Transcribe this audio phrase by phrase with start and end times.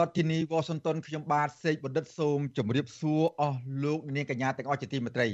[0.00, 5.28] រដ្ឋធានីវ៉ាស៊ីនតោនខ្ញុំបាទសេកបណ្ឌិតសូមជម្រាបសួរអស់លោកនាងកញ្ញាទាំងអស់ជាទីមេត្រី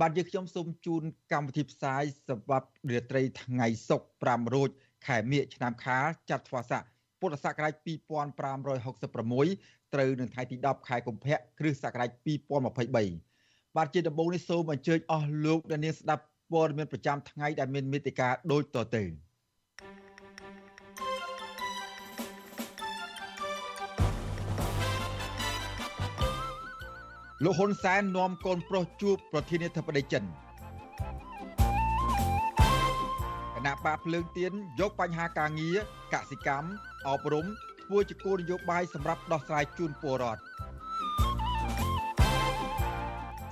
[0.00, 1.02] បាទយើងខ្ញុំសូមជូន
[1.32, 4.70] កម្មវិធីផ្សាយសម្រាប់រាត្រីថ្ងៃសុក្រ5រោច
[5.06, 6.82] ខែមិញឆ្នាំខាលចត្វាស័ក
[7.20, 12.10] ពុទ្ធសករាជ2566ត្រូវនឹងថ្ងៃទី10ខែកុម្ភៈគ្រិស្តសករាជ
[12.76, 19.04] 2023បាទជាដំបូងនេះសូមអញ្ជើញអស់លោកអ្នកនាងស្ដាប់ព័ត៌មានប្រចាំថ្ងៃដែលមានមេតិការដូចតទៅ
[27.44, 30.26] លោកហ៊ុនសែននាំកូនប្រុសជួបប្រធានាធិបតីចិនគ
[33.66, 35.76] ណៈបកភ្លើងទៀនយកបញ្ហាការងារ
[36.12, 36.68] កសិកម្ម
[37.08, 37.46] អប់រំ
[37.82, 40.42] ធ្វើជាគោលនយោបាយសម្រាប់ដោះស្រាយជូនពលរដ្ឋ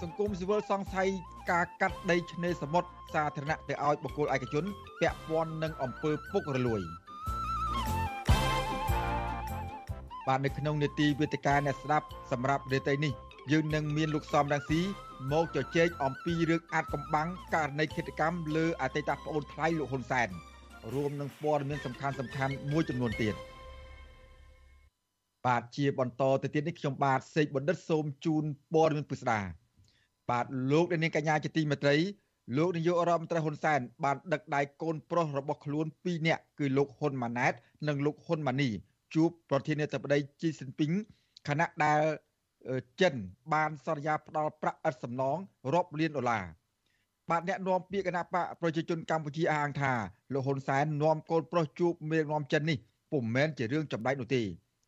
[0.02, 1.08] សង្គមស៊ីវិលសង្ស័យ
[1.50, 4.64] ការកាត់ដីឆ្នេរសមុទ្រសាធារណៈទៅឲ្យបុគ្គលឯកជន
[5.00, 6.80] ពាក់ព័ន្ធនឹងអំពើពុករលួយ
[10.26, 13.14] បាទនៅក្នុងនេតិវេទិកាអ្នកស្ដាប់សម្រាប់រាត្រីនេះ
[13.50, 14.80] យើងនឹងមានលោកសំរងស៊ី
[15.32, 20.28] មកជជែកអំពីរឿងអាចកំបាំងករណីឃាតកម្មលើអតីតប្អូនថ្លៃលោកហ៊ុនសែន
[20.94, 23.34] រួមនឹងព័ត៌មានសំខាន់សំខាន់មួយចំនួនទៀត
[25.46, 29.40] បាទជាបន្តទៅទៀតនេះខ្ញុំបាទសេកបណ្ឌិតសូមជូនព័ត៌មានពិស្ដា
[30.30, 31.96] បាទលោកនាងកញ្ញាជាទីមេត្រី
[32.56, 37.52] លោកនាយករដ្ឋមន្ត្រីហ៊ុនសែនបានដឹកដៃកូនប្រុសរបស់ខ្លួន2នាក់គឺលោកហ៊ុនម៉ាណែត
[37.88, 38.68] និងលោកហ៊ុនម៉ាណី
[39.14, 40.92] ជួបប្រធានាធិបតីជីស៊ីនពីង
[41.48, 42.00] ខណៈដែល
[43.00, 43.14] ចិន
[43.52, 45.38] បានសន្យាផ្ដល់ប្រាក់ឥតសំណង
[45.74, 46.44] រាប់លានដុល្លារ
[47.30, 49.92] បាទអ្នកនាំពាក្យគណៈបកប្រជាជនកម្ពុជាអះអាងថា
[50.32, 52.78] លោកហ៊ុនសែននាំកូនប្រុសជួបមេនាំចិននេះ
[53.12, 54.42] ពុំមែនជារឿងចម្លែកនោះទេ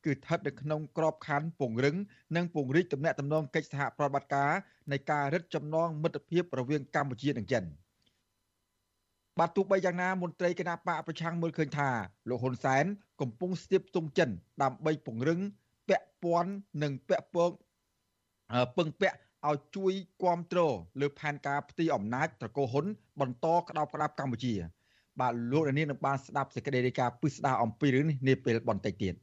[0.04, 1.96] គឺស្ថិតនៅក្នុងក្របខ័ណ្ឌពង្រឹង
[2.36, 4.50] និងពង្រីកទំនាក់ទំនងកិច្ចសហប្រតិបត្តិការ
[4.92, 7.64] នៃការរឹតចំណងមិត្តភាពរវាងកម្ពុជានិងចិន
[9.38, 11.90] បាទទោះបីយ៉ាងណាមន្ត្រីគណៈបកប្រឆាំងមើលឃើញថា
[12.28, 12.84] លោកហ៊ុនសែន
[13.20, 14.30] កំពុងស្ទាបទង់ចិន
[14.62, 15.40] ដើម្បីពង្រឹង
[15.88, 17.50] ពាក់ព័ន្ធនិងពាក់ពង
[18.76, 22.86] ពឹងពាក់ឲ្យជួយគ្រប់គ្រងលើផែនការផ្ទៃអំណាចត្រកូលហ៊ុន
[23.20, 24.54] បន្តក្តោបក្តាប់កម្ពុជា
[25.20, 29.14] បាទលោកនាងនឹងបានស្ដាប់សេចក្តីរាយការណ៍ពិស្ដារអំពីរឿងនេះនាពេលបន្តិចទៀត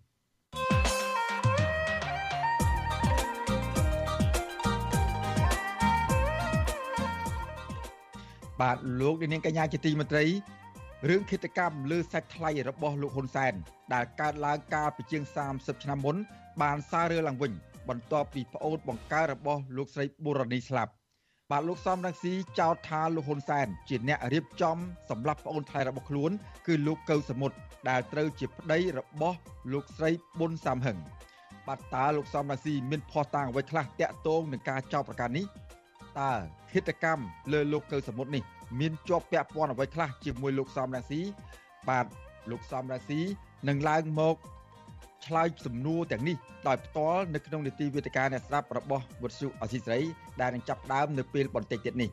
[8.61, 10.25] បាទលោកនាងកញ្ញាជាទីមេត្រី
[11.09, 13.53] រឿងឃាតកម្មលើសាច់ថ្លៃរបស់លោកហ៊ុនសែន
[13.93, 16.15] ដែលកើតឡើងកាលពីជាង30ឆ្នាំមុន
[16.61, 17.51] បានសាររើឡើងវិញ
[17.89, 20.91] បន្ទាប់ពីប្អូនបង្ការរបស់លោកស្រីប៊ូរ៉ានីស្លាប់
[21.51, 24.77] បាទលោកសំរងស៊ីចោទថាលោកហ៊ុនសែនជាអ្នករៀបចំ
[25.09, 26.31] សម្រាប់ប្អូនថ្លៃរបស់ខ្លួន
[26.67, 27.55] គឺលោកកៅសមុទ្រ
[27.89, 29.37] ដែលត្រូវជាប្តីរបស់
[29.73, 30.09] លោកស្រី
[30.39, 30.97] ប៊ុនសាមហឹង
[31.67, 35.45] បាទតើលោកសំរងស៊ីមានភ័ស្តុតាងអ្វីខ្លះតាក់ទងនឹងការចោទប្រកាន់នេះ
[36.19, 36.31] តើ
[36.73, 38.43] ហិតកម្មលើលោកកៅសមុទ្រនេះ
[38.79, 41.21] មានជាប់ពាក់ព័ន្ធអ្វីខ្លះជាមួយលោកសំរងស៊ី
[41.89, 42.05] បាទ
[42.51, 43.19] លោកសំរងស៊ី
[43.67, 44.35] នឹងឡើងមក
[45.25, 46.35] ឆ្លើយសំណួរទាំងនេះ
[46.67, 49.99] ដោយផ្ទាល់នៅក្នុងនីតិវិទ្យាអ្នកស្ដាប់របស់វិទ្យុអសីស្រី
[50.41, 52.09] ដែលនឹងចាប់ដើមនៅពេលបន្តិចទៀតនេះ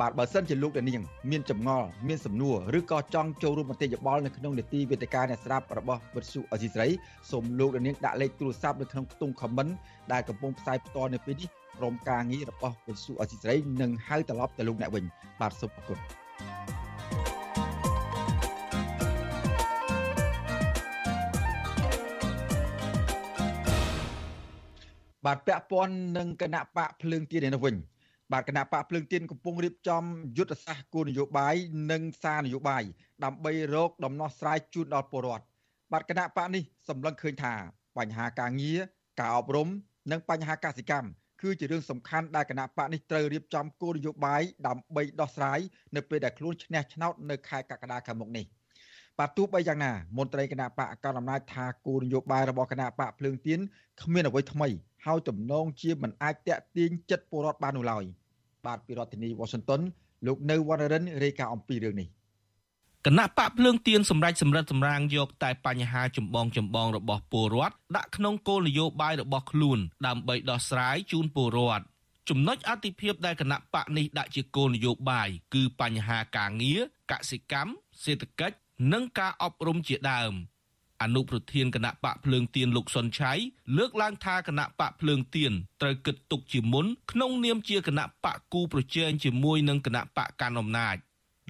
[0.00, 6.88] បាទបើសិនជាលោកដានាងមានចម្ងល់មានសំណួរឬក៏ចង់ចូលរួមមតិយោបល់នៅក្នុងនីតិវិទ្យាអ្នកស្ដាប់របស់វិទ្យុអសីស្រី
[7.30, 9.72] សូមលោកដានាងដាក់លេខទូរស័ព្ទនៅក្នុងខ្ទង់ comment
[10.12, 15.04] ដែលកំពុងផ្សាយផ្ទាល់នៅពេលនេះក្រុមការងាររបស់វិទ្យុអសីស្រីនឹងហៅត្រឡប់ទៅលោកអ្នកវិញ
[15.40, 15.98] បាទសូមអរគុណ
[25.26, 27.76] បាទពាក់ព័ន្ធនឹងគណៈបកភ្លើងទៀននេះវិញ
[28.32, 30.04] បាទគណៈបកភ្លើងទៀនកំពុងរៀបចំ
[30.36, 31.54] យុទ្ធសាស្ត្រគោលនយោបាយ
[31.90, 32.82] និងសារនយោបាយ
[33.24, 35.44] ដើម្បីរកដំណោះស្រាយជូនដល់ពលរដ្ឋ
[35.92, 37.54] បាទគណៈបកនេះសម្លឹងឃើញថា
[37.98, 38.78] បញ្ហាការងារ
[39.20, 39.68] ការអប់រំ
[40.12, 41.08] និងបញ្ហាកសិកម្ម
[41.42, 45.60] គឺជារឿងសំខាន់ដែលគណៈបកនេះត្រូវរៀបចំគោលនយោបាយដើម្បីដោះស្រាយ
[45.96, 48.46] នៅពេលដែលខ្លួនឈ្នះឆ្នោតនៅខែកក្កដាខាងមុខនេះ
[49.18, 53.60] បាទទោះបីយ៉ាងណាមន្ត្រីគណៈបកកណ្ដាលអំណាចថាគោលនយោបាយរបស់គណៈបកភ្លើងទៀន
[54.02, 54.68] គ្មានអ្វីថ្មី
[55.06, 58.04] ហើយទំនងជាមិនអាចតាក់ទាញចិត្តពលរដ្ឋបាននោះឡើយ
[58.66, 59.80] បាទពីរដ្ឋធានី Washington
[60.26, 62.08] លោកនៅវណ្ណរិនរាយការណ៍អំពីរឿងនេះ
[63.06, 71.84] គណៈបកភ្លើងទៀនសម្រាប់សម្រិតសម្រាងយកតែបញ្ហាចម្បងចម្បងរបស់ពលរដ្ឋដាក់ក្នុងគោលនយោបាយរបស់ខ្លួនដើម្បីដោះស្រាយជូនពលរដ្ឋ
[72.28, 76.80] ចំណុចអតិភិបដែលគណៈបកនេះដាក់ជាគោលនយោបាយគឺបញ្ហាការងារ
[77.10, 77.72] កសិកម្ម
[78.04, 78.56] សេដ្ឋកិច្ច
[78.92, 80.32] និងការអប់រំជាដើម
[81.02, 83.32] អនុប្រធានគណៈបកភ្លើងទៀនលោកសុនឆៃ
[83.76, 85.52] លើកឡើងថាគណៈបកភ្លើងទៀន
[85.82, 90.96] ត្រូវគិតទុកជាមុនក្នុងនាមជាគណៈបកគូប្រជែងជាមួយនឹងគណៈបកកាន់អំណាច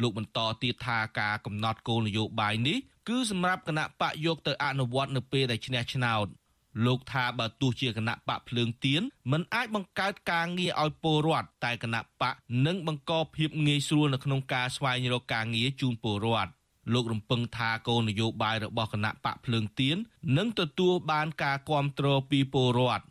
[0.02, 2.78] លោកបន្តទៀតថាការកំណត់គោលនយោបាយនេះ
[3.08, 6.26] គឺសម្រាប់គណៈបកយកទៅអនុវត្តនៅពេលដែលឈ្នះឆ្នោត
[6.86, 9.02] លោកថាបើទោះជាគណៈបកភ្លើងទៀន
[9.32, 12.34] មិនអាចបង្កើតការងារឲ្យពលរដ្ឋតែគណៈបក
[12.66, 16.50] នឹងបង្កភាពងាយស្រួលនៅក្នុងការស្វែងរកការងារជូនពលរដ្ឋ
[16.92, 19.96] លោករំពឹងថាគោលនយោបាយរបស់គណៈបកភ្លើងទៀន
[20.36, 23.04] នឹងទទួលបានការគ្រប់គ្រងពីពលរដ្ឋ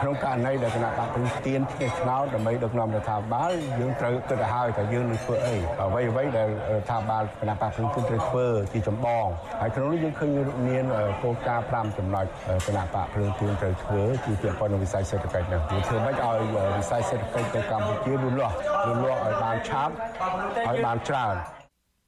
[0.00, 9.26] ក្នុងករណីដែលគណៈបកព្រឹងទៀនឈ្នះឆ្នោតដើម្បីដឹកនាំរដ្ឋាភិបាលយើងត្រូវគិតទៅហើយថាយើងនឹងធ្វើអីអ្វីអ្វីដែលរដ្ឋាភិបាលគណៈបកព្រឹងទៀនត្រូវធ្វើជាចម្បង
[9.60, 10.30] ហើយក្នុងនេះយើងឃើញ
[10.68, 10.84] មាន
[11.22, 12.24] គោលការណ៍5ចំណុច
[12.66, 16.38] គណៈបកព្រឹងទៀនត្រូវធ្វើគឺពាក់ព័ន្ធនឹងវិស័យសេដ្ឋកិច្ចនេះវាធ្វើម៉េចឲ្យ
[16.78, 18.54] វិស័យសេដ្ឋកិច្ចនៅកម្ពុជាលូតលាស់
[18.86, 19.92] លូតលាស់ឲ្យបានឆាប់
[20.68, 21.36] ឲ្យបានច្រើន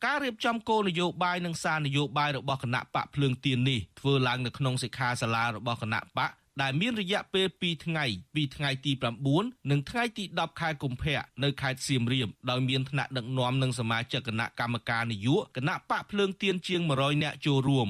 [0.04, 6.30] ការរៀបចំគោលនយោបាយនិងសារនយោបាយរបស់គណៈបកភ្លើងទៀននេះធ្វើឡើងនៅក្នុងសិក្ខាសាលារបស់គណៈបក
[6.62, 8.04] ដែលមានរយៈពេល2ថ្ងៃ
[8.34, 8.92] ពីថ្ងៃទី
[9.30, 17.88] 9និងថ្ងៃទី10ខែកុម្ភៈនៅខេត្តសៀមរាបដោយមានថ្នាក់ដឹកនាំនិងសមាជិកគណៈកម្មការនយោបាយគណៈបកភ្លើងទៀនជាង100នាក់ចូលរួម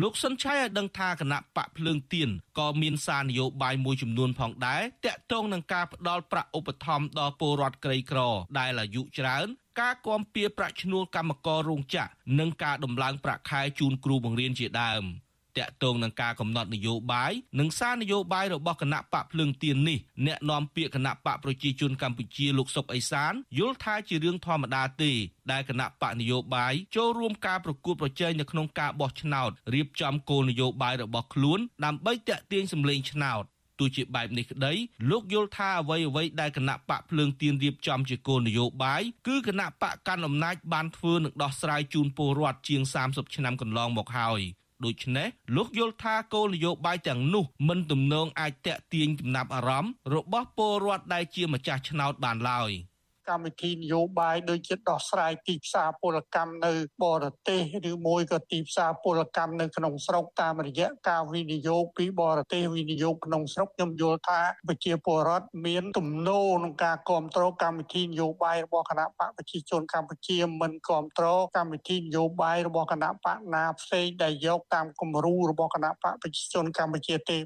[0.00, 8.20] លោកសុនឆៃឲ្យដឹងថាគណៈបកភ្លើងទៀនក៏មានសារនយោបាយមួយចំនួនផងដែរតាក់ទងនឹងការផ្ដល់ប្រាក់ឧបត្ថម្ភដល់ពលរដ្ឋក្រីក្រ
[8.58, 9.46] ដែលអាយុច្រើន
[9.80, 15.04] ការគាំពៀប្រាក់ឈ្នួលកម្មកររោងចក្រនិងការដំឡើងប្រាក់ខែជូនគ្រូបង្រៀនជាដើម។
[15.58, 25.12] តាក់ទងនឹងការកំណត់នយោបាយនិងសារនយោបាយរបស់គណៈបកភ្លើងទៀននេះអ្នកនាំពាក្យគណៈបកប្រជាជនកម្ពុជាលោកសុកអេសានយល់ថាជារឿងធម្មតាទេ
[25.52, 33.44] ដែលគណៈបកនយោបាយចូលរួមការប្រកួតប្រជែងនៅក្នុងការបោះឆ្នោតរៀបចំគោលនយោបាយរបស់ខ្លួនដើម្បីតាក់ទាញសម្លេងឆ្នោត
[33.78, 34.72] ទោះជាបែបនេះក្តី
[35.10, 44.40] លោកយល់ថាអ្វីអ្វីដែលគណៈបកភ្លើងទៀនរៀបចំជាគោលនយោបាយគឺគណៈបកកាន់អំណាចបានធ្វើនឹងដោះស្រាយជូនពលរដ្ឋជាង30ឆ្នាំកន្លងមកហើយ
[44.84, 52.70] ដូច្នេះលោកយល់ថាគោលនយោបាយទាំងនោះមិនទំនងអាចតាក់ទាញចំណាប់អារម្មណ៍របស់ពលរដ្ឋដែលជាម្ចាស់ឆ្នោតបានឡើយ។
[53.28, 56.72] កម្មវិធីនយោបាយដូចជាដោះស្រាយទីផ្សារពលកម្មនៅ
[57.02, 57.60] បរទេស
[57.90, 77.38] ឬមួយក៏ទីផ្សារពលកម្មនៅក្នុងស្រុកតាមរយៈការវិនិយោគពីបរទេសវិនិយោគក្នុងស្រុកខ្ញុំយល់ថាប្រជាពលរដ្ឋមានទំនោរក្នុងការគ្រប់គ្រងកម្មវិធីនយោបាយរបស់គណៈបកប្រជាជនកម្ពុជាមិនគ្រប់គ្រងកម្មវិធីនយោបាយរបស់គណៈបកណាផ្សេងដែលយកតាមគំរូរបស់គណៈបកប្រជាជនកម្ពុជាទេ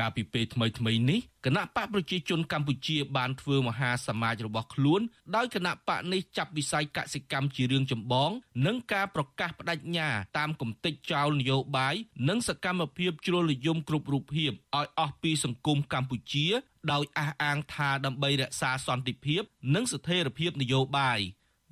[0.00, 5.00] កាលពីពេលថ្មីថ្មីនេះគណៈបកប្រជាជនកម្ពុជាបានធ្វើមហាសមាជរបស់ខ្លួន
[5.36, 8.30] ដោយគណៈបកនេះចាប់វិស័យកសិកម្មជារឿងចម្បង
[8.66, 10.08] និងការប្រកាសបដិញ្ញា
[10.38, 11.94] តាមគំតិចចោលនយោបាយ
[12.28, 16.46] និងសកម្មភាពជ្រុលនិយមគ្រប់រូបភាពឲ្យអស់ពីសង្គមកម្ពុជា
[16.92, 19.42] ដោយអះអាងថាដើម្បីរក្សាសន្តិភាព
[19.74, 21.20] និងស្ថិរភាពនយោបាយ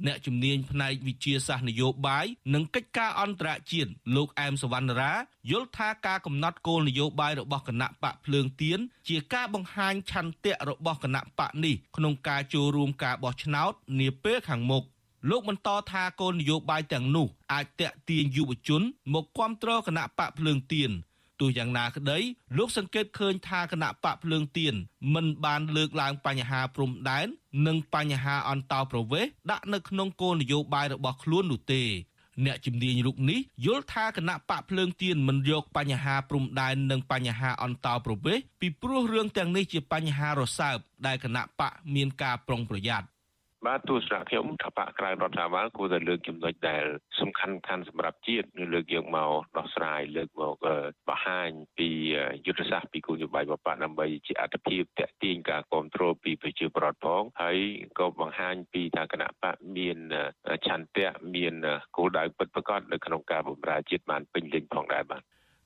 [0.06, 5.12] អ្នកជំនាញផ្នែកវិទ្យាសាស្ត្រនយោបាយនិងកិច្ចការអន្តរជាតិលោកអែមសវណ្ណរា
[5.50, 8.79] យល់ថាការកំណត់គោលនយោបាយរបស់គណៈបកភ្លើងទៀន
[9.09, 14.85] ជាការបង្ហាញឆន្ទៈរបស់គណៈបកនេះក្នុងការចូលរួមការបោះឆ្នោតនាពេលខាងមុខ
[15.31, 18.83] លោកបន្តថាគោលនយោបាយទាំងនោះអាចតេទៀងយុវជន
[19.15, 20.91] មកគ្រប់គ្រងគណៈបកភ្លើងទៀន
[21.40, 22.19] ទោះយ៉ាងណាក្តី
[22.58, 24.75] លោកសង្កេតឃើញថាគណៈបកភ្លើងទៀន
[25.14, 27.26] មិនបានលើកឡើងបញ្ហាព្រំដែន
[27.67, 31.82] និងបញ្ហាអន្តោប្រវេសន៍ដាក់នៅក្នុងគោលនយោបាយរបស់ខ្លួននោះទេ
[32.46, 43.06] អ្នកជំនាញរូបនេះយល់ថាគណៈបកភ្លើងទៀនមិនយកបញ្ហាព្រំដែននិងបញ្ហាអន្តោប្រវេសន៍ពីព្រោះរឿងទាំងនេះជាបញ្ហារសើបដែលគណៈបកមានការប្រុងប្រយ័ត្ន
[43.67, 46.84] បាទទស្សនៈខ្ញុំថាបកក្រៅរដ្ឋាភិបាលគួរតែលើកចំណុចដែល
[47.20, 50.56] សំខាន់ខាន់សម្រាប់ជាតិលើកយកមកដោះស្រាយលើកមក
[51.08, 51.88] បង្ហាញពី
[52.46, 57.58] យុទ្ធសាស្ត្រពីគោលនយោបាយបបដើម្បីជាអត្ថភាពតេទៀងការគ្រប់គ្រងពីប្រជាពលរដ្ឋផងហើយ
[57.98, 59.98] ក៏បង្ហាញពីថាគណៈបកមាន
[60.67, 61.55] ឆន្ទៈមាន
[61.96, 65.22] គោលដៅពិតប្រាកដនៅក្នុងការបម្រើជាតិបានពេញលេញផងដែរបាទ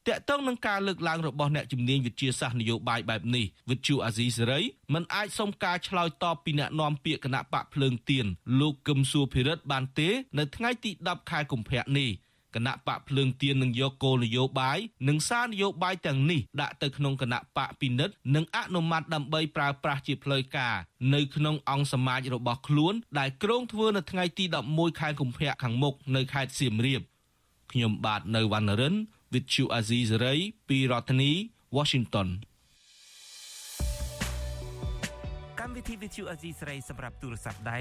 [0.08, 4.60] តកតងនឹងការលើកឡើងរបស់អ្នកជំនាញវិទ្យាសាស្ត្រនយោបាយបែបនេះវិទ្យុអាស៊ីសេរី
[4.94, 8.26] មិនអាចសុំការឆ្លើយតបពីអ្នកនាំពាក្យគណៈបកភ្លើងទៀន
[8.60, 12.10] លោកកឹមសួរភិរិទ្ធបានទេនៅថ្ងៃទី10ខែកុម្ភៈនេះ
[12.54, 14.78] គណៈបកភ្លើងទៀននឹងយកគោលនយោបាយ
[15.08, 20.74] និងសារនយោបាយទាំងនេះដាក់ទៅក្នុងគណៈបកពិនិត្យនិងអនុម័តដើម្បីប្រើប្រាស់ជាផ្លូវការ
[21.14, 27.02] នៅក្នុងអង្គសមាជរបស់ខ្លួនដែលក្រុងធ្វើនៅថ្ងៃទី11ខែកុម្ភៈខាងមុខនៅខេត្តសៀមរាប
[27.72, 28.94] ខ្ញុំបាទនៅវណ្ណរិន
[29.32, 31.32] with Chu Azizi Saray ពីរដ្ឋធានី
[31.76, 32.28] Washington
[35.60, 37.78] កម្មវិធី with Chu Azizi Saray សម្រាប់ទូរស័ព្ទដៃ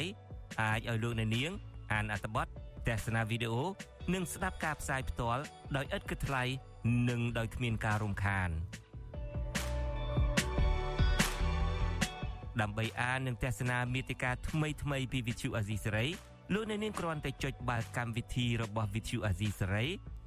[0.62, 1.51] អាចឲ្យលោកអ្នកនាង
[1.91, 2.48] អានអត្ថបទ
[2.88, 3.63] ទស្សនាវីដេអូ
[4.13, 5.43] និងស្ដាប់ការផ្សាយផ្ទាល់
[5.75, 6.43] ដោយឥតគិតថ្លៃ
[7.10, 8.50] និងដោយគ្មានការរំខាន
[12.62, 16.10] ដើម្បីអាននិងទស្សនាមេតិការថ្មីៗពី Vithu Azizi Saray
[16.53, 19.89] លោកអ្នកនាងគ្រាន់តែចុចបាល់កម្មវិធីរបស់ Vithu Azizi Saray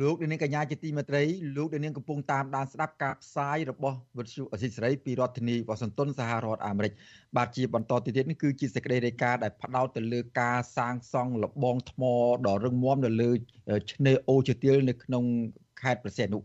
[0.00, 1.22] លោកនាងកញ្ញាជាទីមេត្រី
[1.56, 6.92] លោកនាងកំពុងតាមដានស្ដាប់ការផ្សាយរបស់វិទ្យុអសិរ័យពីរដ្ឋធានីវ៉ាស៊ីនតោនសហរដ្ឋអាមេរិក
[7.36, 12.02] បាទជាបន្តទៅទៀតនេះគឺជាសេចក្តីរាយការណ៍ដែលផ្ដោតទៅលើការសាងសង់លបងថ្ម
[12.46, 13.30] ដ៏រឹងមាំនៅលើ
[13.92, 15.24] ឆ្នេរអូជាទៀលនៅក្នុង
[15.82, 16.38] ខេត្តប្រសេនុ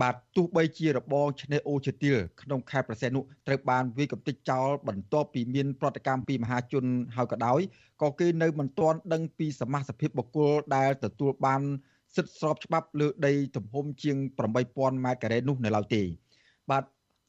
[0.00, 6.84] បាទទោះបីជារបងឆ្នេរអូជាទៀលក្នុងខេត្តប្រសេនុត្រូវបានវាយកំទេចចោលបន្ទាប់ពីមានប្រតិកម្មពីមហាជន
[7.16, 7.60] ហើយក៏ដោយ
[8.02, 11.62] ក៏គេនៅមិនទាន់ដឹងពីសមាជិកបុគ្គលដែលទទួលបាន
[12.16, 14.16] សិទ្ធិស្របច្បាប់លើដីទំហំជាង
[14.58, 16.02] 8000ម៉ែត្រការ៉េនោះនៅឡើយទេ
[16.70, 16.84] បាទ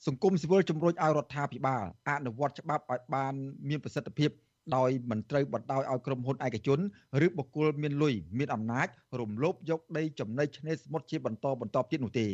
[0.08, 3.34] សង្គមស៊ីវិលជំរុញឲ្យរដ្ឋាភិបាលអនុវត្តច្បាប់ឲ្យបាន
[3.70, 4.32] មានប្រសិទ្ធភាព
[4.76, 6.80] ដោយមិនត្រូវបណ្ដោយឲ្យក្រុមហ៊ុនឯកជន
[7.26, 8.88] ឬបុគ្គលមានលុយមានអំណាច
[9.20, 12.28] រំលោភយកដីចំណីឆ្នេរសមុទ្រជាបន្តបន្តទៀតនោះទេ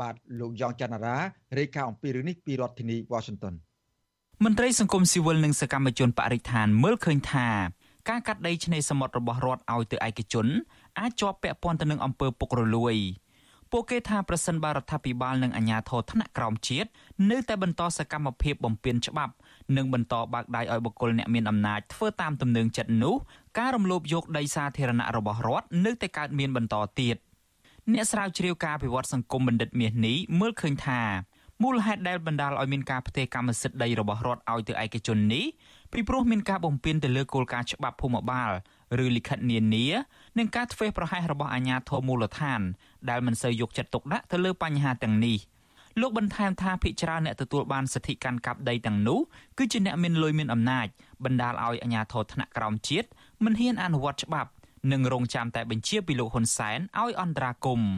[0.00, 1.16] បាទលោកយ៉ងច័ន្ទរា
[1.58, 3.54] រាយការណ៍អំពីរឿងនេះពីរដ្ឋធានី Washington
[4.44, 7.48] មន្ត្រីសង្គមស៊ីវិលនិងសកម្មជនបរិស្ថានមើលឃើញថា
[8.10, 10.46] ការកាត់ដីឆ្នេរសមុទ្ររបស់រដ្ឋឲ្យទៅឯកជន
[10.98, 12.96] អាចជាប់ពាក់ព័ន្ធទៅនឹងអំពើពុករលួយ
[13.70, 16.88] ពួកគេថាប្រសិនបើរដ្ឋាភិបាលនិងអាជ្ញាធរថ្នាក់ក្រោមជាតិ
[17.30, 19.32] នៅតែបន្តសកម្មភាពបំពានច្បាប់
[19.76, 23.14] និងបន្តបើកដៃឲ្យបុគ្គលអ្នកមានអំណាចធ្វើតាមទំនឹងចិត្តនោះ
[23.58, 27.16] ការរំលោភយកដីសាធារណៈរបស់រដ្ឋនៅតែកើតមានបន្តទៀត
[27.92, 31.00] អ្នកស្រាវជ្រាវការអភិវឌ្ឍសង្គមបណ្ឌិតមាសនេះមើលឃើញថា
[31.62, 35.44] មូលហេតុដែលបណ្ដាលឲ្យមានការផ្ទេរកម្មសិទ្ធិដីរបស់រដ្ឋឲ្យទៅឯកជននេះ
[35.92, 38.50] ពីព្រោះមានការបំពានទៅលើគោលការណ៍ច្បាប់ភូមិបាល
[39.04, 39.86] ឬលិខិតនានា
[40.38, 42.60] និងការធ្វេសប្រហែសរបស់អាជ្ញាធរមូលដ្ឋាន
[43.10, 45.38] ដែលមិនសូវយកចិត្តទុកដាក់ទៅលើបញ្ហាទាំងនេះ
[46.00, 49.20] លោកបន្ថែមថាភិកច្រើនអ្នកទទួលបានសិទ្ធិកាន់កាប់ដីទាំងនោះ
[49.58, 50.86] គឺជាអ្នកមានលុយមានអំណាច
[51.24, 53.08] បណ្ដាលឲ្យអាជ្ញាធរថ្នាក់ក្រោមជាតិ
[53.44, 54.50] មិនហ៊ានអនុវត្តច្បាប់
[54.92, 57.90] និងរងចាំតែបញ្ជាពីលោកហ៊ុនសែនឲ្យអន្តរាគមន៍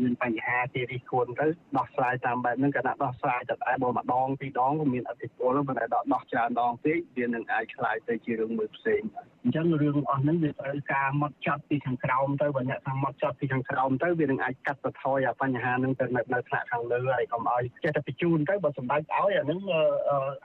[0.00, 1.46] មានបញ្ហាគេរិះគន់ទៅ
[1.76, 9.02] ដោះស្រាយតាមបែបហ្នឹងគណៈដោះស្រាយតែតែបើម្ដងពីរដងក៏មានអតិពលប៉ុន្តែដោះច្រើនដងពេកវានឹងអាចឆ្លើយទៅជារឿងមួយផ្សេង
[9.44, 19.60] អញ្ចឹងរឿងអស់ហ្នឹងវាត្រូវការមកចាត់ពីខាងក្រោមទៅបើអ្នកថាមកចាត់ពីខាងក្រោមទៅវានឹងអាចកាត់បន្ថយអាបញ្ហាហ្នឹងទៅនៅថ្នាក់ខាងលើហើយកុំឲ្យចេះតែបញ្ជូនទៅបើសម្ដេចឲ្យអាហ្នឹង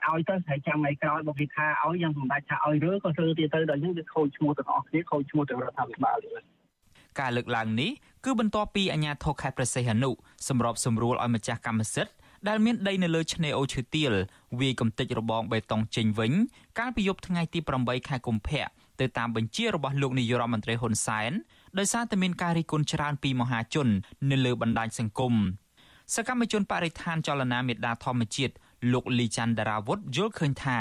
[0.06, 6.18] ឲ្យទៅហើយចាំថ្ងៃក្រោយបើគេថាឲ្យយ៉ាងសម្ដេចថាឲ្យរើក៏រើទៀតទៅដល់អញ្ចឹងវាខូចឈ្មោះទាំងអស់គ្នាខូចឈ្មោះទាំងរដ្ឋាភិបាល
[7.20, 7.90] ការលើកឡើងនេះ
[8.24, 10.10] គឺបន្ទាប់ពីអាជ្ញាធរខេត្តព្រះសីហនុ
[10.48, 12.12] សម្របសម្រួលឲ្យម្ចាស់កម្មសិទ្ធិ
[12.48, 14.12] ដែលមានដីនៅលើឆ្នេរអូឈើទាល
[14.60, 16.32] វាយកំទេចរបងបេតុងចេញវិញ
[16.78, 18.64] កាលពីយប់ថ្ងៃទី8ខែកុម្ភៈ
[19.00, 21.32] ទៅតាមបញ្ជារបស់លោកនាយរដ្ឋមន្ត្រីហ៊ុនសែន
[21.78, 23.88] ដោយសារតែមានការរិះគន់ច្រើនពីមហាជន
[24.30, 25.34] នៅលើបណ្ដាញសង្គម
[26.14, 28.54] សកម្មជនបរិស្ថានចលនាមេដាធម្មជាតិ
[28.92, 30.80] លោកលីច័ន្ទដារាវុធយល់ឃើញថា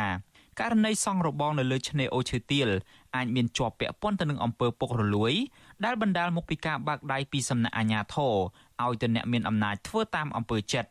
[0.59, 2.69] ករណីសង់របងនៅលើឆ្នេរអូឈើទាល
[3.15, 5.33] អាចមានជាប់ពាក់ព័ន្ធទៅនឹងអំពើពុករលួយ
[5.85, 8.33] ដែលបណ្ដាលមកពីការបើកដៃពីសំណាក់អាជ្ញាធរ
[8.83, 10.89] ឲ្យទៅអ្នកមានអំណាចធ្វើតាមអំពើចិត្ត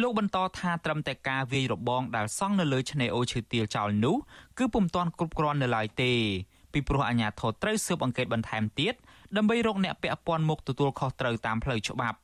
[0.00, 4.16] លោកបន្តថាត្រឹមតែការវាយរបងដែលសង់នៅលើឆ្នេរអូឈើទាលចោលនោះ
[4.58, 6.12] គឺពុំទាន់គ្រប់គ្រាន់នៅឡើយទេ
[6.72, 8.94] ពីព្រោះអាជ្ញាធរត្រូវស៊ើបអង្កេតបន្ថែមទៀត
[9.36, 12.18] ដើម្បីរកអ្នកពាក់ព័ន្ធមកទទួលខុសត្រូវតាមផ្លូវច្បាប់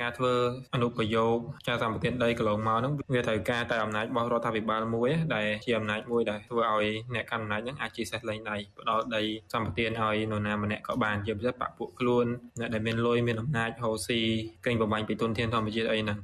[0.00, 0.34] ការធ្វើ
[0.74, 1.36] អនុប្រយោគ
[1.68, 12.26] ការសម្បទានដីកន្លងមកហ្នឹងវាត្រូវការតែអំណាចរបស់រដ្ឋាភិបាលមួយដែលជាអំណាចមួយដែលធ្វើឲ្យអ្នកកាន់អំណាចហ្នឹងអាចជាសេះលែងដៃផ្ដល់ដីសម្បទានឲ្យនរណាម្នាក់ក៏បានជាពិសេសបពពួកខ្លួន
[12.60, 14.20] អ្នកដែលមានលុយមានអំណាចហូស៊ី
[14.66, 16.18] កេងប្របាញ់ពីទុនធានធម្មជាតិអីហ្នឹង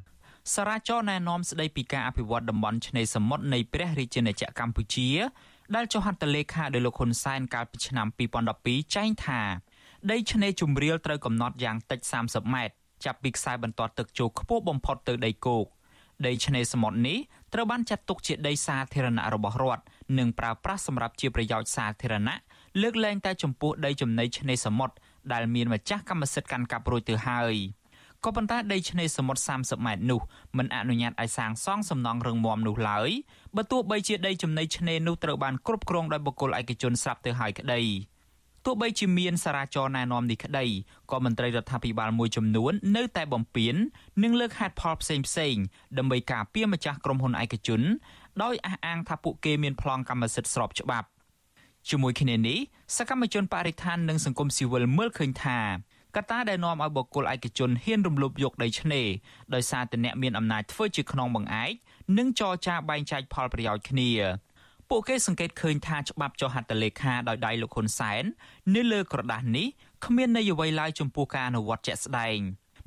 [0.54, 5.10] សារាចរណែនាំស្ដីពីការអភិវឌ្ឍតំបន់ឆ្នេរសមុទ្រនៃព្រះរាជាណាចក្រកម្ពុជា
[5.74, 8.06] ដែលចុះហត្ថលេខាដោយលោកហ៊ុនសែនកាលពីឆ្នាំ
[8.50, 9.40] 2012ចែងថា
[10.10, 15.66] ដីឆ្នេរជំរាលត្រូវកំណត់យ៉ាងតិច30ម៉ែត្រ ចាប់ពីខ្សែបន្ទាត់ទឹកចូលខ្ពស់បំផុតទៅដីគោក
[16.26, 17.18] ដីឆ្នេរសមុទ្រនេះ
[17.54, 19.84] ត្រូវបានចាត់ទុកជាដីសាធារណៈរបស់រដ្ឋ
[20.18, 22.36] និងប្រើប្រាស់សម្រាប់ជាប្រយោជន៍សាធារណៈ
[22.82, 24.94] លើកលែងតែចំពោះដីចំណីឆ្នេរសមុទ្រ
[25.32, 27.54] ដែលមានម្ចាស់កម្មសិទ្ធិកាន់កាប់រួចទៅហើយ
[28.24, 30.20] ក៏ប៉ុន្តែដីឆ្នេរសមុទ្រ30ម៉ែត្រនោះ
[30.58, 33.10] មិនអនុញ្ញាតឲ្យសាងសង់សំណង់រឹងមាំនោះឡើយ
[33.56, 37.80] បើទោះបីជាដីចំណីឆ្នេរនោះត្រូវបានគ្រប់គ្រងដោយបុគ្គលឯកជនស្រាប់ទៅហើយក្តី
[38.64, 40.66] ទោះបីជាមានសារាចរណែនាំនេះក្តី
[41.10, 43.74] ក៏មន្ត្រីរដ្ឋាភិបាលមួយចំនួននៅតែបំពេញ
[44.22, 45.54] និងលើកហេតុផលផ្សេងផ្សេង
[45.98, 47.82] ដើម្បីការពារម្ចាស់ក្រុមហ៊ុនឯកជន
[48.42, 51.08] ដោយអះអាងថាពួកគេមានប្លង់កម្មសិទ្ធិស្របច្បាប់
[51.90, 52.58] ជាមួយគ្នានេះ
[52.96, 55.58] សកម្មជនបរិស្ថាននិងសង្គមស៊ីវិលមើលឃើញថា
[56.16, 59.08] កត្តាដែលនាំឲ្យបុគ្គលឯកជនហ៊ានរំលោភយកដីឆ្នេរ
[59.54, 61.72] ដោយសារតែអ្នកមានអំណាចធ្វើជាខ្នងបង្អែក
[62.18, 64.10] និងចរចាបែងចែកផលប្រយោជន៍គ្នា
[64.90, 68.24] ពួកគេសង្កេតឃើញថាច្បាប់ចុះហត្ថលេខាដោយដៃលោកហ៊ុនសែន
[68.74, 69.66] នៅលើក្រដាស់នេះ
[70.04, 72.38] គ្មានន័យអ្វីឡើយចំពោះការអនុវត្តជាក់ស្ដែង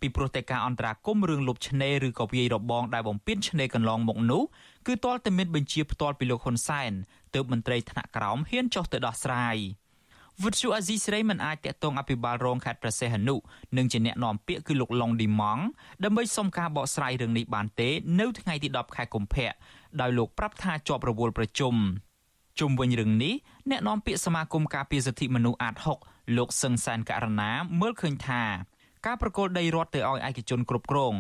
[0.02, 4.44] ពីព្រោះតែការអន្តរាគមរឿងលុបឆ្នេរឬក៏វាយរបងដែលបំពេញឆ្នេរកន្លងមកនោះ
[4.88, 6.92] គឺទាល់តែមានបញ្ជាផ្ទាល់ពីលោកហ៊ុនសែន
[7.34, 9.58] ទើបមន្ត្រីថ្នាក់ក្រោមហ៊ានចុះទៅដោះស្រាយ
[10.44, 13.36] វិទ្យុអាស៊ីសេរីមិនអាចតាក់ទងអភិបាលរងខេត្តប្រសេះហនុ
[13.78, 15.64] និងជាអ្នកនាំពាក្យគឺលោកឡុងឌីម៉ង់
[16.04, 17.90] ដើម្បីសុំការបកស្រាយរឿងនេះបានទេ
[18.20, 19.50] នៅថ្ងៃទី10ខែកុម្ភៈ
[20.02, 21.76] ដោយលោកប្រាប់ថាជាប់រវល់ប្រជុំ
[22.60, 23.34] ជុំវិញរឿងនេះ
[23.70, 25.76] អ្នកនាំពាក្យសមាគមការពារសិទ្ធិមនុស្សអាត
[26.06, 28.44] 6លោកសឹងសានករណាមើលឃើញថា
[29.06, 31.14] ការប្រកល់ដីរដ្ឋទៅឲ្យឯកជនគ្រប់គ្រង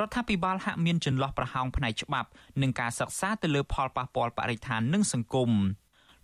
[0.00, 2.28] រដ្ឋាភិបាលហាក់មានចន្លោះប្រហោងផ្នែកច្បាប់
[2.60, 5.50] និងការសិក្សាទៅលើផលប៉ះពាល់បរិស្ថាននិងសង្គម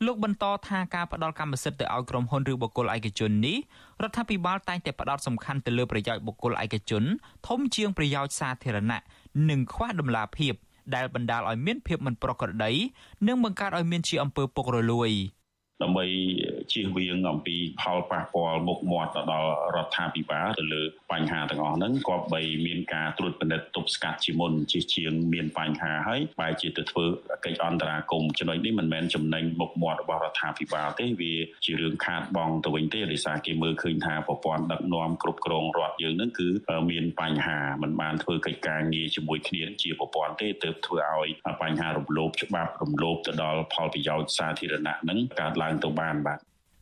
[0.07, 3.59] លោកបន្តថាការផ្ដល់កម្មសិទ្ធិទៅឲ្យក្រុមហ៊ុនឬបុគ្គលឯកជននេះ
[4.03, 7.05] រដ្ឋាភិបាលតែងតែផ្ដោតសំខាន់ទៅលើប្រយោជន៍បុគ្គលឯកជន
[7.49, 9.01] ធំជាងប្រយោជន៍សាធារណៈ
[9.51, 10.55] និងខ្វះដំណាភាព
[10.95, 12.73] ដែលបណ្ដាលឲ្យមានភាពមិនប្រក្រតី
[13.27, 15.11] និងបង្កើតឲ្យមានជាអំពើពុករលួយ។
[15.83, 16.05] ដើម្បី
[16.73, 27.05] ជៀសវាងអំពីផលប៉ះពាល់មុខមាត់ទៅដល់រដ្ឋាភិបាលទៅលើបញ្ហាទាំងអស់ហ្នឹងក៏បីមានការត្រួតពិនិត្យទប់ស្កាត់ជាមុនជាជាងមានបញ្ហាហើយបែរជាទៅធ្វើ
[27.45, 36.49] កិច្ចអន្តរាគមន៍ចំណុចនេះមិនមែនចំណេញមុខមាត់របស់រដ្ឋាភិបាលទេវាជារឿងខាតបង់ទៅវិញទេដោយសារគេមើលឃើញថាប្រព័ន្ធដឹកនាំគ្រប់គ្រងរដ្ឋយើងហ្នឹងគឺ
[36.91, 41.29] មានបញ្ហាមិនបានធ្វើកិច្ចការងារជាមួយគ្នាជាប្រព័ន្ធទេទើបធ្វើឲ្យ
[41.63, 46.39] បញ្ហារំលោភច្បាប់រំលោភទៅដល់ផលប្រយោជន៍សាធារណៈហ្នឹងកើតឡើងទៅបានបាទ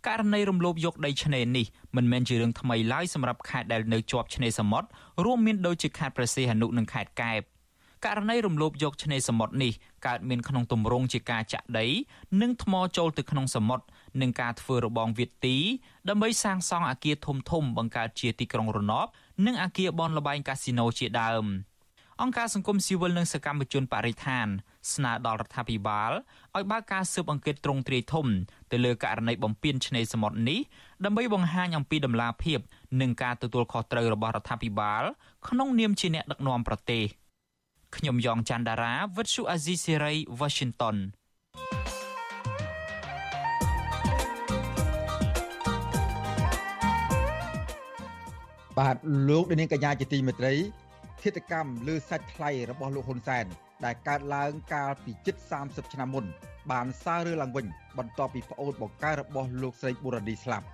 [0.09, 1.67] ករណីរំលោភយកដីឆ្នេរនេះ
[1.97, 4.89] មិនមែនជារឿងថ្មីឡើយសម្រាប់ខេត្តដែលនៅជាប់ឆ្នេរសមុទ្រ
[5.25, 7.41] រួមមានដូចជាខេត្តព្រះសីហនុនិងខេត្តកែប
[8.07, 9.73] ករណីរំលោភយកឆ្នេរសមុទ្រនេះ
[10.07, 11.87] កើតមានក្នុងទម្រង់ជាការចាក់ដី
[12.41, 13.85] និងថ្មចូលទៅក្នុងសមុទ្រ
[14.21, 15.57] និងការធ្វើរបងវាទី
[16.09, 19.07] ដើម្បីសាងសង់អគារធំធំបង្កើតជាទីក្រុងរណប
[19.47, 21.47] និងអគារបនលបែងកាស៊ីណូជាដើម។
[22.23, 24.49] អង្គការសង្គមស៊ីវិលនិងសកម្មជនបរិស្ថាន
[24.95, 26.13] ស្នើដល់រដ្ឋាភិបាល
[26.57, 28.27] ឲ្យបើកការស៊ើបអង្កេតទ្រង់ទ្រាយធំ
[28.71, 30.61] ទៅលើករណីបំពានឆ្នេរសមុទ្រនេះ
[31.05, 32.59] ដើម្បីបង្ហាញអំពីដំណាភាព
[33.01, 35.03] និងការទទួលខុសត្រូវរបស់រដ្ឋាភិបាល
[35.49, 37.05] ក្នុងនាមជាអ្នកដឹកនាំប្រទេស
[37.97, 40.97] ខ្ញុំយ៉ងច័ន្ទដារាវិទ្យុអាស៊ីសេរី Washington
[48.79, 48.97] បាទ
[49.29, 50.55] លោកនាងកញ្ញាជាទីមេត្រី
[51.23, 53.47] ឃាតកម្មលើសាច់ថ្លៃរបស់លោកហ៊ុនសែន
[53.85, 56.25] ដែលកើតឡើងកាលពីជិត30ឆ្នាំមុន
[56.73, 57.67] បានសាររើឡើងវិញ
[57.99, 60.67] បន្ទាប់ពីប្អូនបង្ការរបស់លោកស្រីបូរ៉ាឌីស្លាប់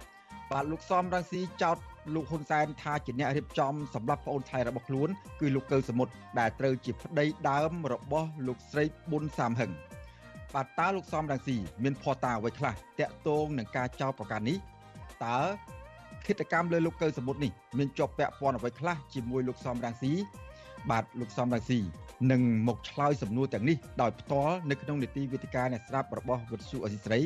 [0.50, 1.76] បាទលោកសំរងស៊ីចោត
[2.14, 5.08] លោកហ៊ុនសែនថាជាអ្នករៀបចំសម្រាប់ប្អូនថ្លៃរបស់ខ្លួន
[5.40, 9.70] គឺលោកកៅសមុទ្រដែលត្រូវជាប្តីដើមរបស់លោកស្រីប៊ុនសាមហឹង
[10.54, 14.56] បាទតើលោកសំរងស៊ីមានផតាអ្វីខ្លះតាក់ទងនឹងការចោទប្រកាន់នេះ
[15.24, 15.38] តើ
[16.26, 20.12] ឃាតកម្មលើលោកកៅសមុទ្រនេះមានជាប់ពាក់ព័ន្ធអ្វីខ្លះជាមួយលោកសំរងស៊ី
[20.90, 21.81] បាទលោកសំរងស៊ី
[22.33, 27.20] នឹងមកឆ្លើយសំណួរទាំងនេះដោយផ្ទាល់នៅក្នុងនីតិវិទ្យាអ្នកស្ដាប់របស់វិទ្យុអសីស្រី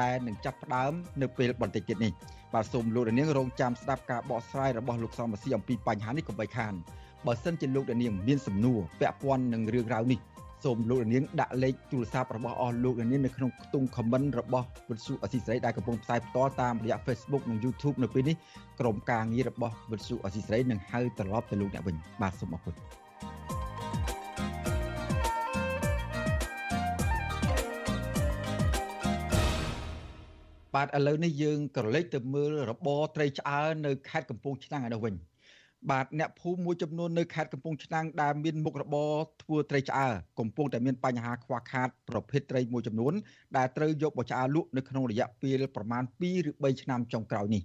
[0.00, 2.12] ដែលនឹងចាប់ផ្ដើមនៅពេលបន្តិចទៀតនេះ
[2.54, 6.74] បាទសូមលោកនាងរងចាំស្ដាប់ការបកស្រាយរបស់លោកសំរងស៊ីអំពីបញ្ហានេះកុំបីខាន
[7.26, 10.20] បើសិនជាលោកនាងមានសំណួរពាក់ព័ន្ធនឹងរឿងរ៉ាវនេះ
[10.64, 18.36] សូមលោកនាងដាក់លេខទូរស័ព្ទរបស់អស់លោកនាងនៅក្នុងខ្ទង់ comment របស់វិទ្យុអសីស្រីដែលកំពុងផ្សាយផ្ទាល់តាមរយៈ Facebook និង YouTube នៅពេលនេះ
[18.80, 23.01] ក្រុមការងាររបស់វិទ្យុអសីស្រីនឹងហៅត្រឡប់ទៅលោកអ្នកវិញបាទសូមអរគុណ
[30.74, 35.14] បាទឥឡូវនេះយើងក៏លេចទៅមើលរបរត្រីឆ្អើនៅខេត្តកំពង់ឆ្នាំងឯនោះវិញ
[35.90, 43.14] បាទអ្នកភូមិមួយចំនួននៅខេត្តកំពង់ឆ្នាំងដែលមានមុខរបរធ្វើត្រីឆ្អើកំពុងតែមានបញ្ហាខ្វះខាតប្រភេទត្រីមួយចំនួន
[43.56, 47.62] ដែលត្រូវយកមកឆ្អើលក់នៅក្នុងរយៈពេលប្រមាណ2ឬ3ឆ្នាំចុងក្រោយនេះ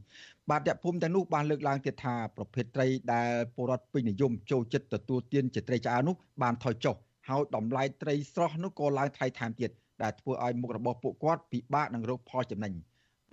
[0.49, 6.95] បាទអ្នកភូមិទាំងនោះបានលើកឡើងទៀតថាប្រភេទត្រីដែលពលរដ្ឋពេញនិយមចូលចិត្តទទួលទានជាត្រីឆ្អើនោះបានថយចុះ
[7.29, 9.71] ហើយតម្លៃត្រីស្រស់នោះក៏ឡើងថ្លៃថែមទៀត
[10.03, 12.73] ដែលធ្វើឲ្យមុខរបរពួកគាត់ពិបាកនឹងរកផលចំណេញ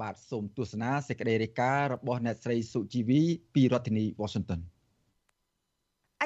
[0.00, 3.20] បាទសូមទស្សនាសេចក្តីរាយការណ៍របស់អ្នកស្រីសុជីវី
[3.54, 4.60] ពីរដ្ឋធានី Washington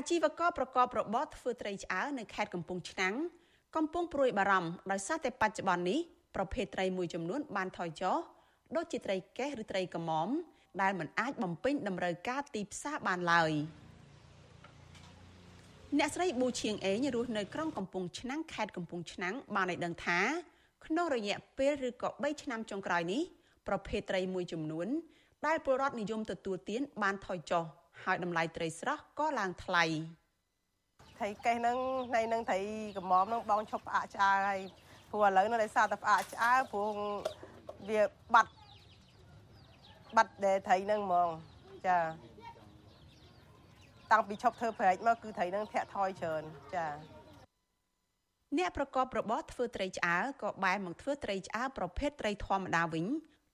[0.01, 3.15] អាជីវករប្រកបរបរធ្វើត្រីឆ្អើនៅខេត្តកំពង់ឆ្នាំង
[3.77, 5.99] កំពុងព្រួយបារម្ភដោយសារតែបច្ចុប្បន្ននេះ
[6.37, 8.17] ប្រភេទត្រីមួយចំនួនបានថយចុះ
[8.77, 10.29] ដូចជាត្រីកេះឬត្រីកមុំ
[10.83, 13.53] ដែលមិនអាចបំពេញតម្រូវការទីផ្សារបានឡើយ
[15.99, 20.21] អ្នកស្រីប៊ូឈៀងអេងរស់នៅក្រុងកំពង់ឆ្នាំងខេត្តកំពង់ឆ្នាំងបានឲ្យដឹងថា
[20.87, 23.23] ក្នុងរយៈពេលឬក៏3ឆ្នាំចុងក្រោយនេះ
[23.69, 24.89] ប្រភេទត្រីមួយចំនួន
[25.47, 27.65] ដែលពលរដ្ឋនិយមទទួលទានបានថយចុះ
[28.05, 29.85] ហើយតម្លៃត្រីស្រស់ក៏ឡើងថ្លៃ
[31.19, 32.61] ត្រីកេះហ្នឹងថ្ងៃហ្នឹងត្រី
[32.97, 34.61] កំមហ្នឹងបងឈប់ផ្អាកឆ្អើហើយ
[35.11, 36.91] ព្រោះឥឡូវនេះដោយសារតែផ្អាកឆ្អើព្រោះ
[37.89, 38.03] វា
[38.35, 38.53] បាត់
[40.17, 41.29] បាត់ដែលត្រីហ្នឹងហ្មង
[41.87, 41.99] ចា
[44.13, 46.43] តាំងពីឈប់ធ្វើប្រែកមកគឺត្រីហ្នឹងធាក់ថយច្រើន
[46.75, 46.87] ចា
[48.59, 53.07] អ្នកប្រកបរបរធ្វើត្រីឆ្អើរក៏បែរមកធ្វើត្រីឆ្អើរប្រភេទត្រីធម្មតាវិញ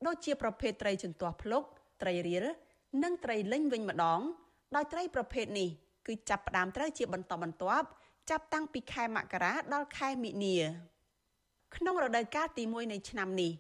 [0.07, 1.63] ដូចជាប្រភេទត្រីជំទាស់ភ្លុក
[2.03, 2.45] ត្រីរៀល
[3.03, 4.21] និងត្រីលិញវិញម្ដង
[4.75, 5.69] ដោយត្រីប្រភេទនេះ
[6.07, 7.89] គឺចាប់ផ្ដើមត្រូវជាបន្តបន្ទាប់
[8.31, 10.57] ចាប់តាំងពីខែមករាដល់ខែមិនិនា
[11.77, 13.53] ក្នុងរដូវកាលទី1នៃឆ្នាំនេះ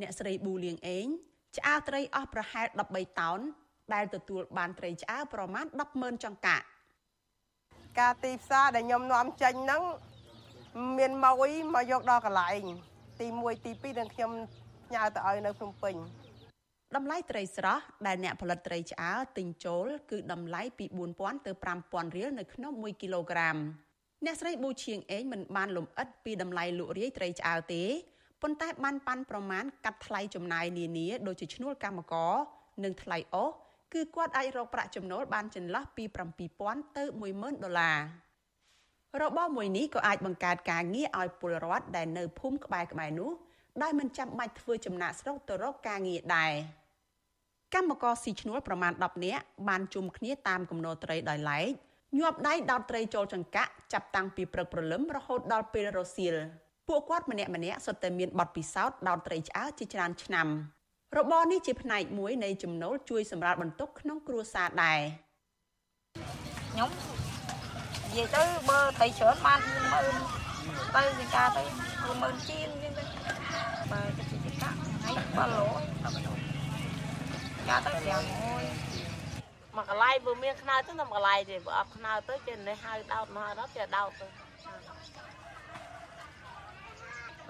[0.00, 1.06] អ្នកស្រីប៊ូលៀងអេង
[1.56, 3.40] ឆ្អើរត្រីអស់ប្រហែល13តោន
[3.94, 6.64] ដែលទទួលបានត្រីឆ្អើរប្រមាណ100000ចង្កាក់
[7.98, 9.82] ការទីផ្សារដែលខ្ញុំនាំចេញហ្នឹង
[10.98, 12.64] មានម៉ួយមកយកដល់កន្លែង
[13.20, 14.30] ទី1ទី2នឹងខ្ញុំ
[14.86, 15.94] ផ្ញើទៅឲ្យនៅភ្នំពេញ
[16.96, 20.84] តម្លៃត្រីស្រស់ដែលអ្នកផលិតត្រីឆ្អើរទិញចូលគឺតម្លៃពី
[21.16, 21.52] 4000ទៅ
[21.84, 23.56] 5000រៀលនៅក្នុង1គីឡូក្រាម
[24.24, 27.84] អ្នកស្រីប៊ូឈៀងអេងមិនបានលំអិតពីតម្លៃលក់រាយត្រីឆ្អើរទេ
[28.42, 32.34] ប៉ុន្តែបានប៉ាន់ប្រមាណកាត់ថ្លៃចំណាយនានាដូចជាឈ្នួលកម្មករ
[32.84, 33.50] និងថ្លៃអូស
[33.94, 36.04] គឺគាត់អាចរកប្រាក់ចំណូលបានចន្លោះពី
[36.50, 37.98] 7000ទៅ10000ដុល្លារ
[39.22, 43.30] របបមួយនេះក៏អាចបង្កើតការងារឲ្យពលរដ្ឋដែលនៅភូមិក្បែរក្បែរនោះ
[43.82, 46.52] ដោយមិនចាំបាច់ធ្វើចំណាក់ស្រុកទៅរកការងារដែរ
[47.74, 51.66] កម្មករស៊ីឈ្នួលប្រមាណ10នាក់បានជុំគ្នាតាមគំនរត្រីដោយឡែក
[52.18, 56.34] ញាប់ដៃដោតត្រីចូលចង្កាក់ចាប់តាំងពីព្រឹកព្រលឹមរហូតដល់ពេលរសៀល
[56.88, 60.48] ពួកគាត់ម្នាក់ម្នាក់សុទ្ធតែមានបទពិសោធន៍ដោតត្រីឆ្អើរជាច្រើនឆ្នាំ
[61.16, 65.00] របរនេះជាផ្នែកមួយនៃចំណូលជួយសម្រាលបន្ទុកក្នុងគ្រួសារដែរ
[66.70, 66.90] ខ្ញុំ
[68.08, 69.60] និយាយទៅបើត្រីច្រើនបាន
[70.94, 71.62] 40000ទៅសិកាទៅ
[72.06, 73.08] 40000ជាងអញ្ចឹង
[73.54, 73.60] ទៅ
[73.92, 75.10] បើទៅសិកាថ្ងៃ
[76.36, 76.39] 700
[77.68, 78.64] កាទៅទាំងមួយ
[79.76, 84.26] មកកន្លែងបើមានខ្នើទៅទៅមកកន្លែងទេបើអត់ខ្នើទៅចេះនេះហៅដោតមកដល់ចេះដោតទៅ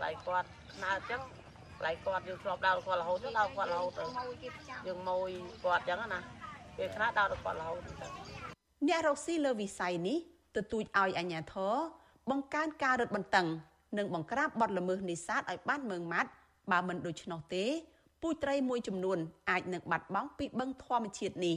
[0.02, 1.20] ឡៃគាត់ខ្នើអញ្ចឹង
[1.86, 4.04] ឡៃគាត់យើងធ្លាប់ដោតគាត់រហូតទៅដោតគាត់រហូតទៅ
[4.86, 5.30] យើងម៉ួយ
[5.64, 6.20] គាត់អញ្ចឹងណា
[6.76, 7.92] ពេលខ្នើដោតគាត់រហូតទៅ
[8.88, 10.18] អ្នករកស៊ីលើវិស័យនេះ
[10.56, 11.74] ទទូចឲ្យអាជ្ញាធរ
[12.30, 13.46] បង្កើនការរឹតបន្តឹង
[13.98, 16.30] និងបង្ក្រាបបទល្មើសនេសាទឲ្យបានម៉ឺងម៉ាត់
[16.70, 17.64] បើមិនដូច្នោះទេ
[18.22, 19.18] ពូជត្រីមួយចំនួន
[19.50, 21.56] អាចនឹងបាត់បង់ពីបឹងធម្មជាតិនេះ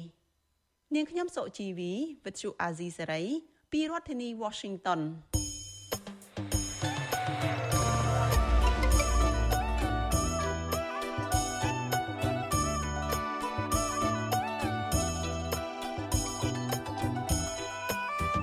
[0.95, 1.91] នាងខ្ញុំសុជីវី
[2.25, 3.23] វិទ្យុអាស៊ីសេរី
[3.71, 5.01] ពីរដ្ឋធានី Washington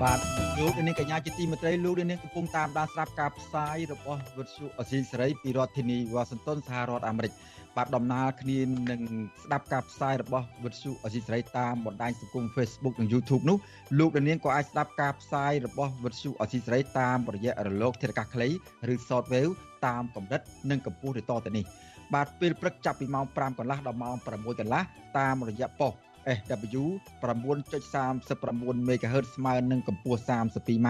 [0.01, 0.30] បាទ
[0.61, 7.31] លោកនាងកញ្ញាជាទីមេត្រីលោកនាងកំពុងតាមដានស្ដាប់ការផ្សាយរបស់វិទ្យុអសីសេរីពីរដ្ឋធានីវ៉ាស៊ីនតោនសហរដ្ឋអាមេរិក
[7.77, 8.59] បាទដំណើរគ្នា
[8.91, 9.01] នឹង
[9.43, 13.57] ស្ដាប់ការផ្សាយរបស់វិទ្យុអសីសេរីតាមបណ្ដាញសង្គម Facebook និង YouTube នោះ
[13.99, 18.47] លោកនាងក៏អាចស្ដាប់ការផ្សាយរបស់វិទ្យុអសីសេរីតាមរយៈរលកធាតុអាកាសខ្លី
[18.91, 19.53] ឬ Shortwave
[19.85, 21.65] តាមកម្រិតនិងកម្ពស់ទៅទៅនេះ
[22.13, 24.83] បាទពេលព្រឹកចាប់ពីម៉ោង5កន្លះដល់ម៉ោង6កន្លះ
[25.17, 26.83] តាមរយៈប៉ុស្តិ៍ SW
[27.21, 30.89] 9.39 MHz ស្មើនឹងកម្ពស់ 32m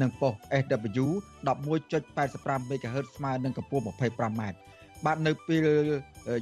[0.00, 1.06] និងប៉ុស SW
[1.48, 4.42] 11.85 MHz ស្មើនឹងកម្ពស់ 25m
[5.04, 5.68] បាទនៅពេល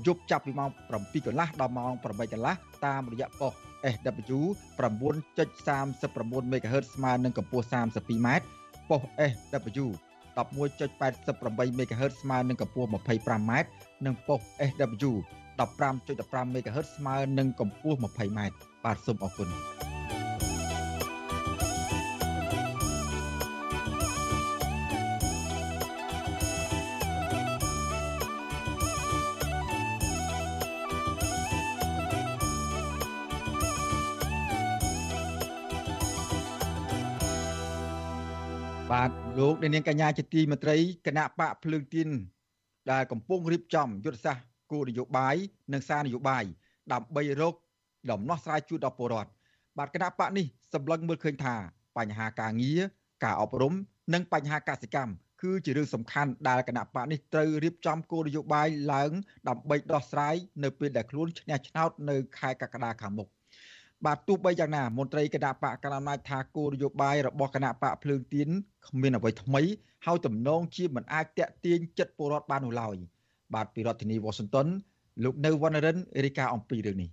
[0.07, 2.55] យប់ចាប់ពីម៉ោង7កន្លះដល់ម៉ោង8កន្លះ
[2.87, 3.53] តាមរយៈប៉ុស
[3.95, 4.41] SW
[4.79, 8.29] 9.39 MHz ស្មើនឹងកម្ពស់ 32m
[8.91, 9.87] ប៉ុស SW
[10.37, 13.53] 11.88 MHz ស្មើនឹងកម្ពស់ 25m
[14.07, 15.13] និងប៉ុស SW
[15.59, 18.41] 15.15 MHz ស្មើនឹងកម្ពស់ 20m
[18.85, 19.51] បាទសូមអរគុណ
[38.93, 42.09] បាទលោកនាងកញ្ញាជាទីមេត្រីគណៈបកភ្លើងទៀន
[42.91, 45.37] ដែលកំពុងរៀបចំយុទ្ធសាស្ត្រ គោលនយោបាយ
[45.73, 46.45] និងសារនយោបាយ
[46.93, 47.55] ដើម្បីរក
[48.11, 49.31] ដំណោះស្រាយជូនដល់ពលរដ្ឋ
[49.79, 51.55] បាទគណៈបកនេះសម្លឹងមើលឃើញថា
[51.97, 52.81] បញ្ហាការងារ
[53.25, 53.75] ការអប់រំ
[54.15, 59.11] និងបញ្ហាកសិកម្មគឺជារឿងសំខាន់ដែលគណៈបកនេះត្រូវរៀបចំគោលនយោបាយឡើង
[59.49, 63.29] ដើម្បីដោះស្រាយនៅពេលដែលខ្លួនឈ្នះឆ្នោតនៅខែកក្កដាខាងមុខ
[64.07, 68.49] បាទទោះបីយ៉ាងណាមន្ត្រីគណៈបកកណ្ដាលអំណាចថាគោលនយោបាយរបស់គណៈបកភ្លើងទៀន
[68.89, 69.63] គ្មានអ្វីថ្មី
[70.07, 72.97] ហើយទំនងជាមិនអាចតាក់ទាញចិត្តពលរដ្ឋបាននោះឡើយ
[73.55, 74.69] បាទពីរដ្ឋធានី Washington
[75.25, 77.11] លោកនៅវណ្ណរិនរាយការណ៍អំពីរឿងនេះ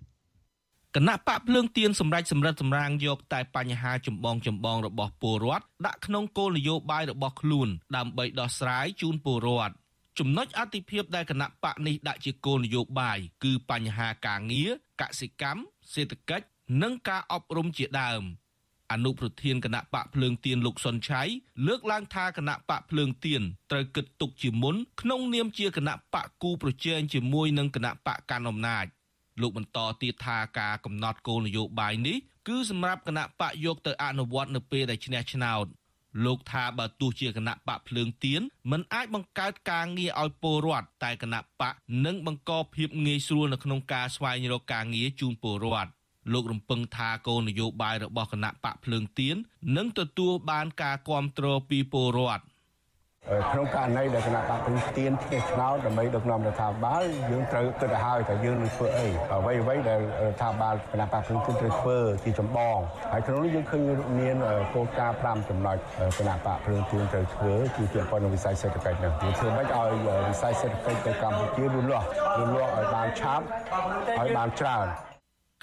[0.96, 9.74] គណៈបកភ្លើងទៀនសម្រាប់សម្រិតសម្រាងយកតែបញ្ហាចម្បងចម្បងរបស់ពលរដ្ឋដាក់ក្នុងគោលនយោបាយរបស់ខ្លួនដើម្បីដោះស្រាយជូនពលរដ្ឋ
[10.20, 15.62] ចំណុចអតិភិបដែលគណៈបកនេះដាក់ជាគោលនយោបាយគឺបញ្ហាការងារកសិកម្ម
[15.94, 16.46] សេដ្ឋកិច្ច
[16.82, 18.24] និងការអប់រំជាដើម។
[18.94, 21.22] អនុប្រធានគណៈបកភ្លើងទៀនលោកសុនឆៃ
[21.68, 28.86] លើកឡើងថាគណៈបកភ្លើងទៀនត្រូវគិតទុកជាមុនក្នុងនាមជាគណៈបកគូប្រជែងជាមួយនឹងគណៈបកកាន់អំណាច
[29.42, 35.66] លោកបន្តទៀតថាការកំណត់គោលនយោបាយនេះគឺសម្រាប់គណៈបកយកទៅអនុវត្តនៅពេលដែលឈ្នះឆ្នោត
[36.26, 41.74] លោកថាបើទោះជាគណៈបកភ្លើងទៀនមិនអាចបង្កើតការងារឲ្យពលរដ្ឋតែគណៈបក
[42.06, 45.92] នឹងបង្កភាពងាយស្រួលនៅក្នុងការស្វែងរកការងារជូនពលរដ្ឋ
[46.34, 49.36] លោករំពឹងថាគោលនយោបាយរបស់គណៈបកភ្លើងទៀន
[49.78, 52.44] នឹងទទួលបានការគ្រប់គ្រងពីពលរដ្ឋ
[53.52, 62.78] ក្នុងករណីដែលគណៈបកព្រឹងទៀនឈ្នះឆ្នោតដើម្បីដឹកនាំរដ្ឋាភិបាលយើងត្រូវគិតទៅហើយថាយើងនឹងធ្វើអីអ្វីអ្វីដែលរដ្ឋាភិបាលគណៈបកព្រឹងទៀនត្រូវធ្វើជាចម្បង
[63.12, 63.82] ហើយក្នុងនេះយើងឃើញ
[64.20, 64.36] មាន
[64.74, 65.78] គោលការណ៍5ចំណុច
[66.18, 69.90] គណៈបកព្រឹងទៀនត្រូវធ្វើគឺពាក់ព័ន្ធនឹងវិស័យសេដ្ឋកិច្ចនេះយើងធ្វើមិនឲ្យ
[70.30, 72.08] វិស័យសេដ្ឋកិច្ចនៅកម្ពុជាលូតលាស់
[72.38, 73.44] លូតលាស់ឲ្យបានឆាប់
[74.20, 74.88] ឲ្យបានច្រើន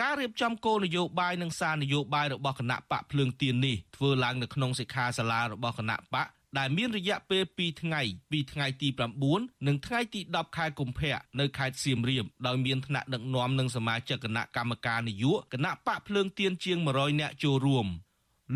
[0.00, 6.26] ការរៀបចំគោលនយោបាយនិងសារនយោបាយរបស់គណៈបកភ្លើងទៀននេះធ្វើឡើងនៅក្នុងសិក្ខាសាលារបស់គណៈបក
[6.58, 8.88] ដែលមានរយៈពេល2ថ្ងៃពីថ្ងៃទី
[9.28, 17.86] 9និងថ្ងៃទី10ខែកុម្ភៈនៅខេត្តសៀមរាបដោយមានថ្នាក់ដឹកនាំនិងសមាជិកគណៈកម្មការនយោបាយគណៈបកភ្លើងទៀនជាង100នាក់ចូលរួម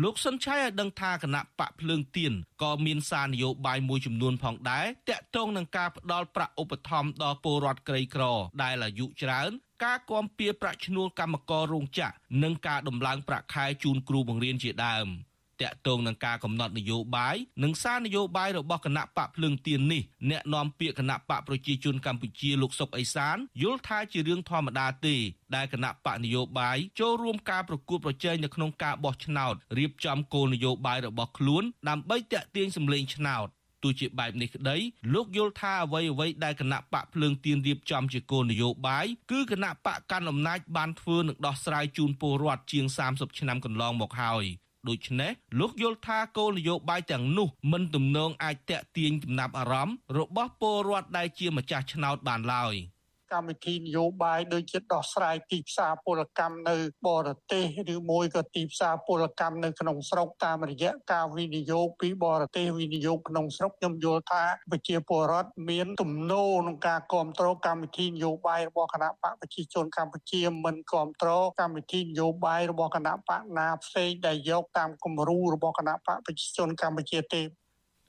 [0.03, 8.23] លោកសុនឆៃឲ្យដឹងថាគណៈបកភ្លើងទៀនក៏មានសារនយោបាយមួយចំនួនផងដែរតាក់ទងនឹងការផ្ដល់ប្រាក់ឧបត្ថម្ភដល់ពលរដ្ឋក្រីក្រ
[8.63, 9.51] ដែលអាយុច្រើន
[9.83, 15.09] ការគាំពៀប្រាក់ឈ្នួលកម្មកររោងចក្រនិងការដំឡើងប្រាក់ខែជូនគ្រូបង្រៀនជាដើម។
[15.61, 25.15] តាក់ទងនឹងការកំណត់នយោបាយនិងសារនយោបាយរបស់គណៈបកភ្លើងទៀននេះអ្នកនាំពាក្យគណៈបកប្រជាជនកម្ពុជាលោកសុកអេសានយល់ថាជារឿងធម្មតាទេ
[25.55, 33.47] ដែលគណៈបកនយោបាយចូលរួមការប្រកួតប្រជែងនៅក្នុងការបោះឆ្នោតរៀបចំគោលនយោបាយរបស់ខ្លួនដើម្បីតាក់ទាញសម្លេងឆ្នោត
[33.85, 34.77] ទោះជាបែបនេះក្តី
[35.13, 44.45] លោកយល់ថាអ្វីអ្វីដែលគណៈបកភ្លើងទៀនរៀបចំជាគោលនយោបាយគឺគណៈបកកាន់អំណាចបានធ្វើនិងដោះស្រាយជូនពលរដ្ឋជាង30ឆ្នាំកន្លងមកហើយ
[44.87, 52.75] ដូច្នេះលោកយល់ថាគោលនយោបាយទាំងនោះមិនទំនងអាចតាក់ទាញចំណាប់អារម្មណ៍របស់ពលរដ្ឋដែលជាម្ចាស់ឆ្នោតបានឡើយ។
[53.35, 56.75] កម្មវិធីនយោបាយដូចជាដោះស្រាយទីផ្សារពលកម្មនៅ
[57.07, 77.41] បរទេសឬមួយក៏ទីផ្សារពលកម្មនៅក្នុងស្រុកតាមរយៈការវិនិយោគពីបរទេសវិនិយោគក្នុងស្រុកខ្ញុំយល់ថាប្រជាពលរដ្ឋមានទំនោរក្នុងការគ្រប់គ្រងកម្មវិធីនយោបាយរបស់គណៈបកប្រជាជនកម្ពុជាមិនគ្រប់គ្រងកម្មវិធីនយោបាយរបស់គណៈបកណាផ្សេងដែលយកតាមគំរូរបស់គណៈបកប្រជាជនកម្ពុជាទេ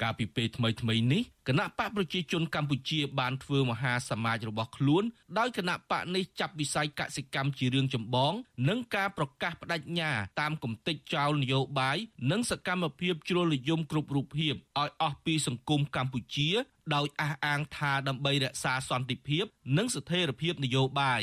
[0.03, 5.05] កាលពីពេលថ្មីថ្មីនេះគណៈបកប្រជាជនកម្ពុជាបានធ្វើមហាសមាជរបស់ខ្លួន
[5.39, 8.33] ដោយគណៈបកនេះចាប់វិស័យកសិកម្មជារឿងចម្បង
[8.69, 11.97] និងការប្រកាសបដិញ្ញាតាមគំតិចចោលនយោបាយ
[12.31, 16.51] និងសកម្មភាពជ្រុលនិយមគ្រប់រូបភាពឲ្យអស់ពីសង្គមកម្ពុជា
[16.95, 19.45] ដោយអះអាងថាដើម្បីរក្សាសន្តិភាព
[19.77, 21.23] និងស្ថិរភាពនយោបាយ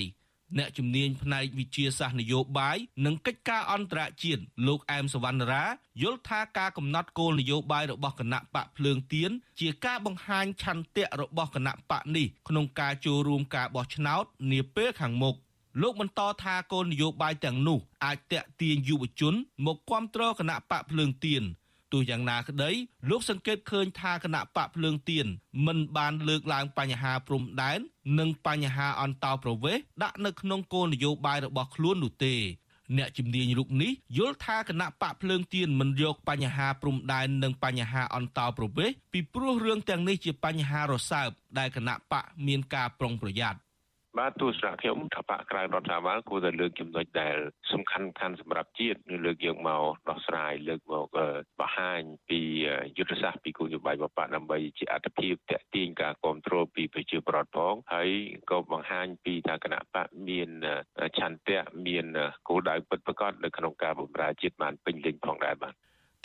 [0.57, 5.65] អ្នកជំនាញផ្នែកវិទ្យាសាស្ត្រនយោបាយនិងកិច្ចការអន្តរជាតិលោកអែមសវណ្ណរា
[6.01, 15.35] យល់ថាការកំណត់គោលនយោបាយរបស់គណៈបកភ្លើងទៀនជាការបង្ហាញឆន្ទៈរបស់គណៈបកនេះក្នុងការចូលរួមការបោះឆ្នោតនាពេលខាងមុខ
[15.81, 19.33] លោកបន្តថាគោលនយោបាយទាំងនោះអាចតេទៀងយុវជន
[19.65, 21.43] មកគ្រប់គ្រងគណៈបកភ្លើងទៀន
[21.93, 22.71] ទោះយ៉ាងណាក្តី
[23.09, 25.25] លោកសង្កេតឃើញថាគណៈបកភ្លើងទៀន
[25.65, 27.79] មិនបានលើកឡើងបញ្ហាព្រំដែន
[28.19, 32.35] និងបញ្ហាអន្តោប្រវេសន៍ដាក់នៅក្នុងគោលនយោបាយរបស់ខ្លួននោះទេ
[32.97, 41.29] អ្នកជំនាញរូបនេះយល់ថាគណៈបកភ្លើងទៀនមិនយកបញ្ហាព្រំដែននិងបញ្ហាអន្តោប្រវេសន៍ពីព្រោះរឿងទាំងនេះជាបញ្ហារសើប
[41.59, 43.59] ដែលគណៈបកមានការប្រុងប្រយ័ត្ន
[44.19, 47.37] បាទទស្សនៈខ្ញុំថាបកក្រៅរដ្ឋាភិបាលគួរតែលើកចំណុចដែល
[47.71, 51.07] សំខាន់ខានសម្រាប់ជាតិឬលើកយកមកដោះស្រាយលើកមក
[51.59, 52.39] បង្ហាញពី
[52.97, 58.09] យុទ្ធសាស្ត្រពីគោលនយោបាយបបដើម្បីជាអត្ថប្រយោជន៍តេទៀងការគ្រប់គ្រងពីប្រជាប្រដ្ឋផងហើយ
[58.51, 60.49] ក៏បង្ហាញពីថាគណៈបកមាន
[61.17, 62.05] ឆន្ទៈមាន
[62.47, 65.73] គោលដៅពិតប្រាកដនៅក្នុងការបម្រើជាតិបានពេញលេញផងដែរបាទ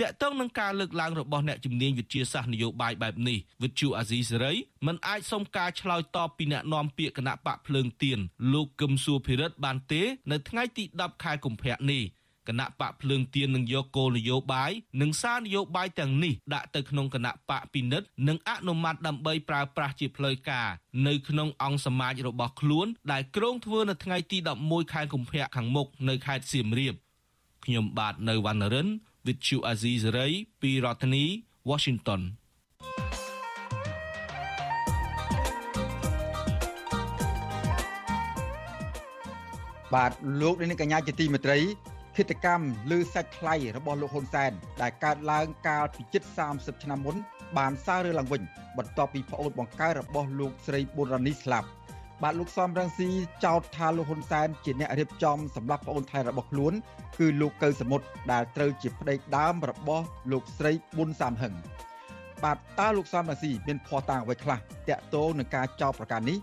[0.01, 4.53] តកតងនឹងការលើកឡើងរបស់អ្នកជំនាញវិទ្យាសាស្ត្រនយោបាយបែបនេះវិទ្យុអាស៊ីសេរី
[4.87, 8.19] មិនអាចសុំការឆ្លើយតបពីអ្នកនាំពាក្យគណៈបកភ្លើងទៀន
[8.53, 12.03] លោកកឹមសុភិរិទ្ធបានទេ នៅថ្ងៃទី10ខែកុម្ភៈនេះ
[12.49, 20.69] គណៈបកភ្លើងទៀននឹងយកគោលនយោបាយនិងសារនយោបាយទាំងនេះដាក់ទៅក្នុងគណៈបកពិនិត្យនិងអនុម័តដើម្បីប្រើប្រាស់ជាផ្លូវការ
[21.07, 26.95] នៅក្នុងអង្គសមាជរបស់ខ្លួន ដែលក្រុងធ្វើនៅថ្ងៃទី11ខែកុម្ភៈខាងមុខនៅខេត្តសៀមរាប
[27.65, 28.89] ខ្ញុំបាទនៅវណ្ណរិន
[29.29, 31.25] with Chu Azizi Saray ពីរដ្ឋធានី
[31.71, 32.21] Washington
[39.95, 41.59] បាទលោកនាងកញ្ញាជាទីមេត្រី
[42.17, 46.23] គិតកម្មលើសាច់ថ្លៃរបស់លោកហ៊ុនសែនដែលកើតឡើងកាលពីជិត
[46.55, 47.17] 30ឆ្នាំមុន
[47.59, 48.43] បានសាររើឡើងវិញ
[48.79, 51.69] បន្ទាប់ពីប្អូនបង្កើតរបស់លោកស្រីប៊ុនរ៉ានីស្លាប់
[52.23, 53.09] បាទលោកសំរងស៊ី
[53.45, 56.73] ចោទថាលោកហ៊ុនសែនជាអ្នករៀបចំសម្រាប់ប្អូនថៃរបស់ខ្លួន
[57.19, 61.55] គឺលោកកៅសមុទ្រដែលត្រូវជាប្តីដើមរបស់លោកស្រីប៊ុនសាមហឹង
[62.45, 66.39] បាទតើលោកសំរងស៊ីមានភ័ស្តុតាងអ្វីខ្លះតាក់ទងនឹងការចោទប្រកាន់នេះ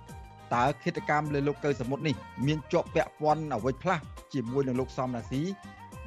[0.55, 2.15] តើគិតកម្មលើលោកកៅសមុទ្រនេះ
[2.47, 3.99] មានជាប់ពាក់ព័ន្ធអ្វីខ្លះ
[4.33, 5.41] ជាមួយនឹងលោកសំរងស៊ី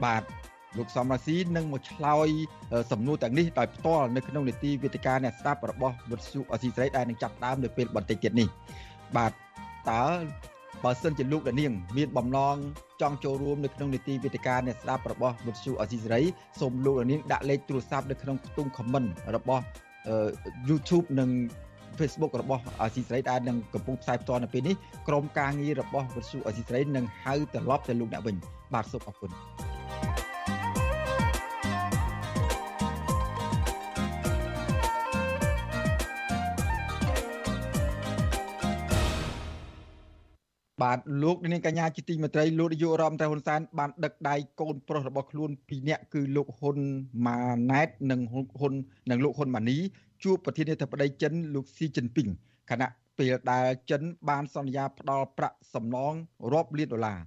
[0.04, 0.22] បាទ
[0.78, 2.28] លោកសំរាស៊ីនឹងមកឆ្លើយ
[2.92, 8.48] សំណួរទាំងនេះដោយផ្ទាល់នៅក្នុងនីតិវិទ្យាអ្នកស្ដាប់របស់វិទ្យុអស៊ីសេរីដែលនឹងចាប់ផ្ដើមនៅពេលបន្តិចទៀតនេះ
[9.16, 9.32] បាទ
[9.90, 10.06] តើ
[10.84, 12.56] បើសិនជាលោកដានាង មានបំណង
[13.00, 16.22] ចង់ចូលរួមនៅក្នុងនីតិវិទ្យាអ្នកស្ដាប់របស់វិទ្យុអស៊ីសេរី
[16.60, 19.64] សូមលោកដានាងដាក់លេខទូរស័ព្ទនៅក្នុងខ្ទង់ comment របស់
[20.68, 21.30] YouTube និង
[21.98, 24.74] Facebook របស់អស៊ីសេរីដែលនឹងកំពុងផ្សាយផ្ទាល់នៅពេលនេះ
[25.08, 28.36] ក្រុមការងាររបស់វិទ្យុអស៊ីសេរីនឹងហៅត្រឡប់ទៅលោកអ្នកវិញ
[28.74, 29.32] បាទសូមអរគុណ
[40.82, 46.78] បាទលោកនាងកញ្ញាជាទីមេត្រីលោកនាយករដ្ឋមន្ត្រីហ៊ុនសែនបានដឹកដៃកូនប្រុសរបស់ខ្លួនពីរនាក់គឺលោកហ៊ុន
[47.26, 48.74] ម៉ាណែតនិងហ៊ុន
[49.10, 49.78] និងលោកហ៊ុនម៉ានី
[50.24, 52.28] ជួបប្រធានាធិបតីចិនលោកស៊ីជីនពីង
[52.70, 56.14] ខណៈពេលដែលចិនបានសន្យាផ្ដល់ប្រាក់សំណង
[56.52, 57.18] រាប់លានដុល្លារ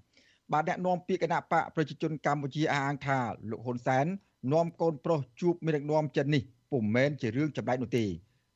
[0.52, 3.18] បាទអ្នកនាំពាក្យគណៈបកប្រជាជនកម្ពុជាអះអាងថា
[3.50, 4.06] លោកហ៊ុនសែន
[4.54, 8.06] នាំកូនប្រុសជួបមេដឹកនាំចិននេះពុំមែនជារឿងចម្លែកនោះទេ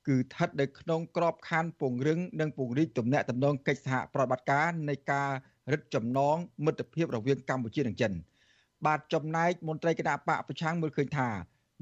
[0.07, 5.29] គឺស្ថិតនៅក្នុងក្របខ័ណ្ឌពង្រឹងនិងពង្រីកទំនាក់ទំនងកិច្ចសហប្រតិបត្តិការនៃការ
[5.71, 8.13] រឹតចំណងមិត្តភាពរវាងកម្ពុជានិងចិន
[8.85, 11.29] បាទចំណែកមន្ត្រីគណៈបកប្រឆាំងមើលឃើញថា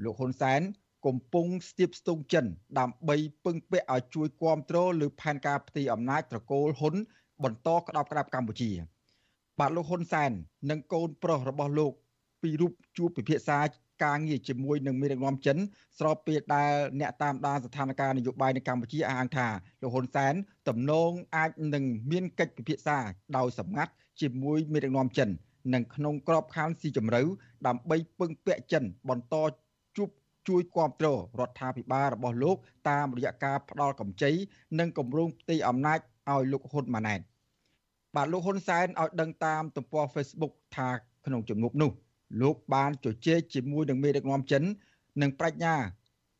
[0.04, 0.60] លោកហ៊ុនសែន
[1.06, 2.46] កំពុងស្ទាបស្ទង់ចិន
[2.78, 6.94] ដើម្បីពឹងពាក់ឲ្យជួយគ្រប់គ្រងលើផែនការផ្ទៃអំណាចត្រកូលហ៊ុន
[7.44, 8.70] បន្តក្តោបក្តាប់កម្ពុជា
[9.60, 10.30] បាទលោកហ៊ុនសែន
[10.70, 11.92] និងកូនប្រុសរបស់លោក
[12.42, 13.58] ពីររូបជួបពិភាក្សា
[14.02, 15.56] ការងារជាមួយនឹងមេដឹកនាំចិន
[15.98, 19.48] ស្របពេលដែលអ្នកតាមដានស្ថានភាពនយោបាយនៅកម្ពុជាអះអាងថា
[19.82, 20.34] លោកហ៊ុនសែន
[20.68, 22.98] ទំនងអាចនឹងមានកិច្ចពិភាក្សា
[23.36, 25.28] ដោយសម្ងាត់ជាមួយមេដឹកនាំចិន
[25.74, 27.22] និងក្នុងក្របខ័ណ្ឌស៊ីជម្រៅ
[27.66, 29.34] ដើម្បីពឹងពាក់ចិនបន្ត
[29.96, 30.10] ជួប
[30.48, 32.56] ជួយគ្រប់គ្រងរដ្ឋាភិបាលរបស់លោក
[32.90, 34.32] តាមរយៈការផ្ដល់កម្ចី
[34.78, 35.98] និងគម្រោងផ្ទៃអំណាច
[36.30, 37.20] ឲ្យលោកហ៊ុនម៉ាណែត
[38.16, 40.88] បាទលោកហ៊ុនសែនឲ្យដឹងតាមទំព័រ Facebook ថា
[41.26, 41.90] ក្នុងជំនួបនោះ
[42.40, 44.62] លោកបានជជែកជាមួយនឹងមេដឹកនាំចិន
[45.22, 45.74] និងប្រាជ្ញា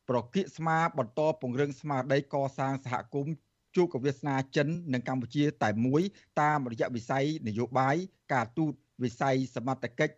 [0.09, 3.33] ប្រគៀកស្មាបន្តពង្រឹងស្មារតីកសាងសហគមន៍
[3.75, 6.01] ជួបកវាសនាចិននិងកម្ពុជាតែមួយ
[6.41, 7.95] តាមរយៈវិស័យនយោបាយ
[8.33, 10.15] ការទូតវិស័យសមត្ថកិច្ច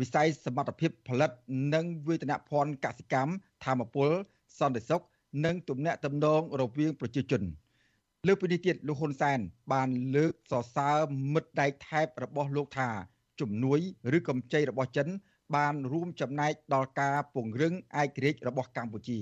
[0.00, 1.30] វិស័យសមត្ថភាពផលិត
[1.74, 3.32] និងវេទនភ័ណ្ឌកសិកម្ម
[3.64, 4.10] ធម្មពល
[4.58, 5.02] សន្តិសុខ
[5.44, 7.42] និងទំនាក់ទំនងរវាងប្រជាជន
[8.26, 9.38] លើពីនេះទៀតលោកហ៊ុនសែន
[9.72, 10.96] បានលើកសរសើរ
[11.32, 12.90] មិត្តដៃថែបរបស់លោកថា
[13.40, 13.80] ជំនួយ
[14.16, 15.08] ឬកម្ចីរបស់ចិន
[15.56, 19.18] បានរួមចំណែកដល់ការពង្រឹងឯករាជ្យរបស់កម្ពុជា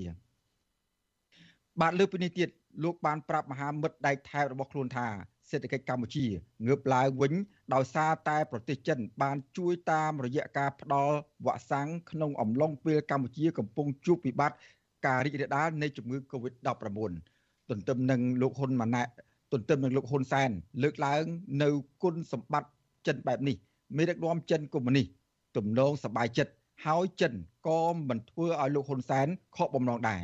[1.81, 2.49] បាទលើពីនេះទៀត
[2.83, 5.07] លោកបានប្រាប់មហាមិត្តដៃថែបរបស់ខ្លួនថា
[5.49, 6.25] សេដ្ឋកិច្ចកម្ពុជា
[6.65, 7.33] ងើបឡើងវិញ
[7.73, 14.57] ដោយសារតែប្រទេសចិន បានជួយតាមរយៈការផ្ដល់វ៉ាក់សាំងក្នុងអំឡុងពេលកម្ពុជាកំពុងជួបវិបត្តិ
[15.05, 17.11] ការរីករាលដាលនៃជំងឺ Covid-19
[17.69, 19.07] ទន្ទឹមនឹងលោកហ៊ុនម៉ាណែត
[19.53, 20.49] ទន្ទឹមនឹងលោកហ៊ុនសែន
[20.83, 21.23] លើកឡើង
[21.63, 21.69] នៅ
[22.03, 22.69] គុណសម្បត្តិ
[23.07, 23.57] ចិនបែបនេះ
[23.96, 25.06] មេដឹកនាំចិនកុម្មុយនីស
[25.56, 26.52] ទំនងសบายចិត្ត
[26.86, 27.32] ហើយចិន
[27.68, 30.20] ក៏មិនធ្វើឲ្យលោកហ៊ុនសែនខកបំណងដែរ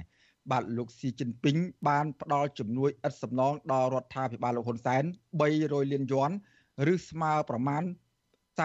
[0.51, 1.57] បាទលោកស៊ីជីនពីង
[1.89, 5.03] បានផ្ដល់ជំនួយឥតសំណងដល់រដ្ឋាភិបាលលោកហ៊ុនសែន
[5.43, 6.31] 300លានយួន
[6.93, 7.83] ឬស្មើប្រមាណ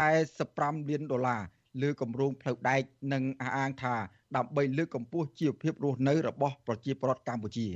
[0.04, 1.42] 45លានដុល្លារ
[1.82, 2.82] លើគម្រោងផ្លូវដែក
[3.14, 3.96] និងអះអាងថា
[4.36, 7.68] ដើម្បីលើកកម្ពស់ជីវភាពរស់នៅរបស់ប្រជាពលរដ្ឋកម្ពុជា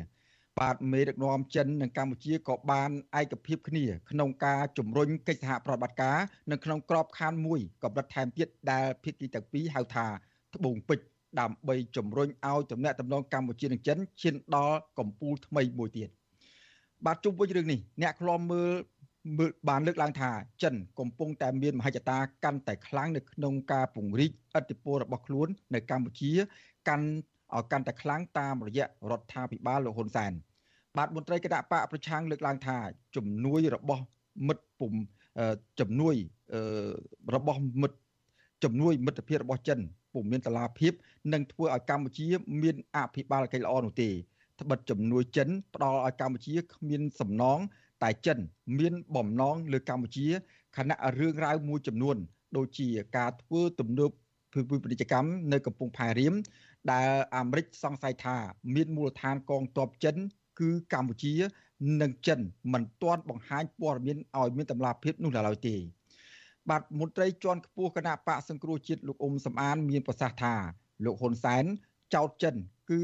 [0.61, 6.19] បាទមេដឹកនាំចិននិងកម្ពុជាក៏បានឯកភាពគ្នា ក្នុងការជំរុញកិច្ចសហប្រតិបត្តិការ
[6.53, 10.07] នៅក្នុងក្របខ័ណ្ឌមួយកម្រិតថែមទៀតដែលភាគីទាំងពីរហៅថា
[10.55, 11.07] ត្បូងពេជ្រ
[11.41, 16.09] ដើម្បីជំរុញឲ្យទំនាក់ទំនងកម្ពុជានិងចិនឈានដល់កំពូលថ្មីមួយទៀត
[17.07, 18.73] បាទជុំវិញរឿងនេះអ្នកខ្លំមើល
[19.39, 20.31] មើលបានលើកឡើងថា
[20.63, 26.33] ចិនកំពុងតែមានមហិច្ឆតាកាន់តែខ្លាំងនៅក្នុងការពង្រីកឥទ្ធិពលរបស់ខ្លួននៅកម្ពុជា
[26.89, 27.09] កាន់
[27.57, 30.33] ឲ្យកាន់តែខ្លាំងតាមរយៈរដ្ឋាភិបាលលោកហ៊ុនសែន
[30.97, 32.77] បាទមន្ត្រីគណៈបកប្រឆាំងលើកឡើងថា
[33.17, 34.03] ជំនួយរបស់
[34.47, 34.93] មិត្តពុំ
[35.81, 36.15] ជំនួយ
[37.35, 37.99] របស់មិត្ត
[38.65, 39.79] ជំនួយមិត្តភាពរបស់ចិន
[40.15, 40.93] ពុំមានតឡាភាព
[41.33, 42.27] និងធ្វើឲ្យកម្ពុជា
[42.63, 44.11] មានអភិបាលកិច្ចល្អនោះទេ
[44.61, 47.59] ត្បិតជំនួយចិនផ្ដល់ឲ្យកម្ពុជាគ្មានសំណង
[48.03, 48.39] តែចិន
[48.79, 50.27] មានបំណងលើកម្ពុជា
[50.77, 52.17] ខណៈរឿងរ៉ាវមួយចំនួន
[52.57, 54.11] ដូចជាការធ្វើទំនើប
[54.83, 56.35] ពាណិជ្ជកម្មនៅកំពង់ផែរៀម
[56.91, 58.37] ដែលអាមេរិកសង្ស័យថា
[58.75, 60.17] មានមូលដ្ឋានកងទ័ពចិន
[60.61, 61.35] គឺកម្ពុជា
[62.01, 62.41] និងចិន
[62.73, 65.77] មិនទាន់បង្ហាញព័ត៌មានឲ្យមានតម្លាភាពនោះឡើយទេ
[66.71, 70.55] បាទមន្ត្រីជាន់ខ្ពស់គណៈបកសង្គ្រោះជាតិលោកអ៊ុំសំអាន មានប្រសាសន៍ថា
[71.05, 71.65] លោកហ៊ុនសែន
[72.15, 72.55] ចោតចិន
[72.91, 73.01] គឺ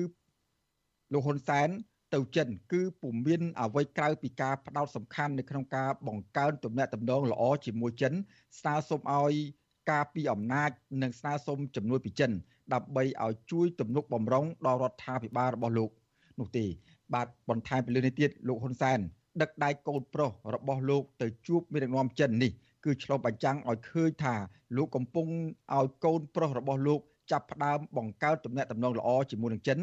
[1.12, 1.68] លោកហ៊ុនសែន
[2.14, 8.12] ទៅចិន គឺពុំមានអ្វីក្រៅពីការផ្ដោតសំខាន់នៅក្នុងការបង្កើនទំនាក់ទំនងល្អជាមួយចិន
[8.58, 9.34] ស្នើសុំឲ្យ
[9.90, 10.70] ការពីអំណាច
[11.02, 12.32] និងស្នើសុំជំនួយពីចិន
[12.74, 15.90] ដើម្បីឲ្យជួយទំនុកបំរុងដល់រដ្ឋាភិបាលរបស់លោក
[16.38, 16.64] នោះទេ
[17.14, 18.98] បាទបន្ថែមពីលើនេះទៀតលោកហ៊ុនសែន
[19.42, 22.50] ដឹកដៃកូនប្រុសរបស់លោកទៅជួបមេដឹកនាំចិននេះ
[22.84, 24.34] គឺឆ្លុះបញ្ចាំងឲ្យឃើញថា
[24.76, 25.26] លោកកំពុង
[25.76, 27.00] ឲ្យកូនប្រុសរបស់លោក
[27.32, 29.78] ចាប់ផ្ដើមបង្កើតទំនាក់ទំនងល្អជាមួយនឹងចិន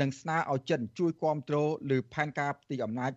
[0.00, 3.12] និងស្នើឲ្យចិនជួយគ្រប់គ្រងលើផែនការផ្ទៃអំណាច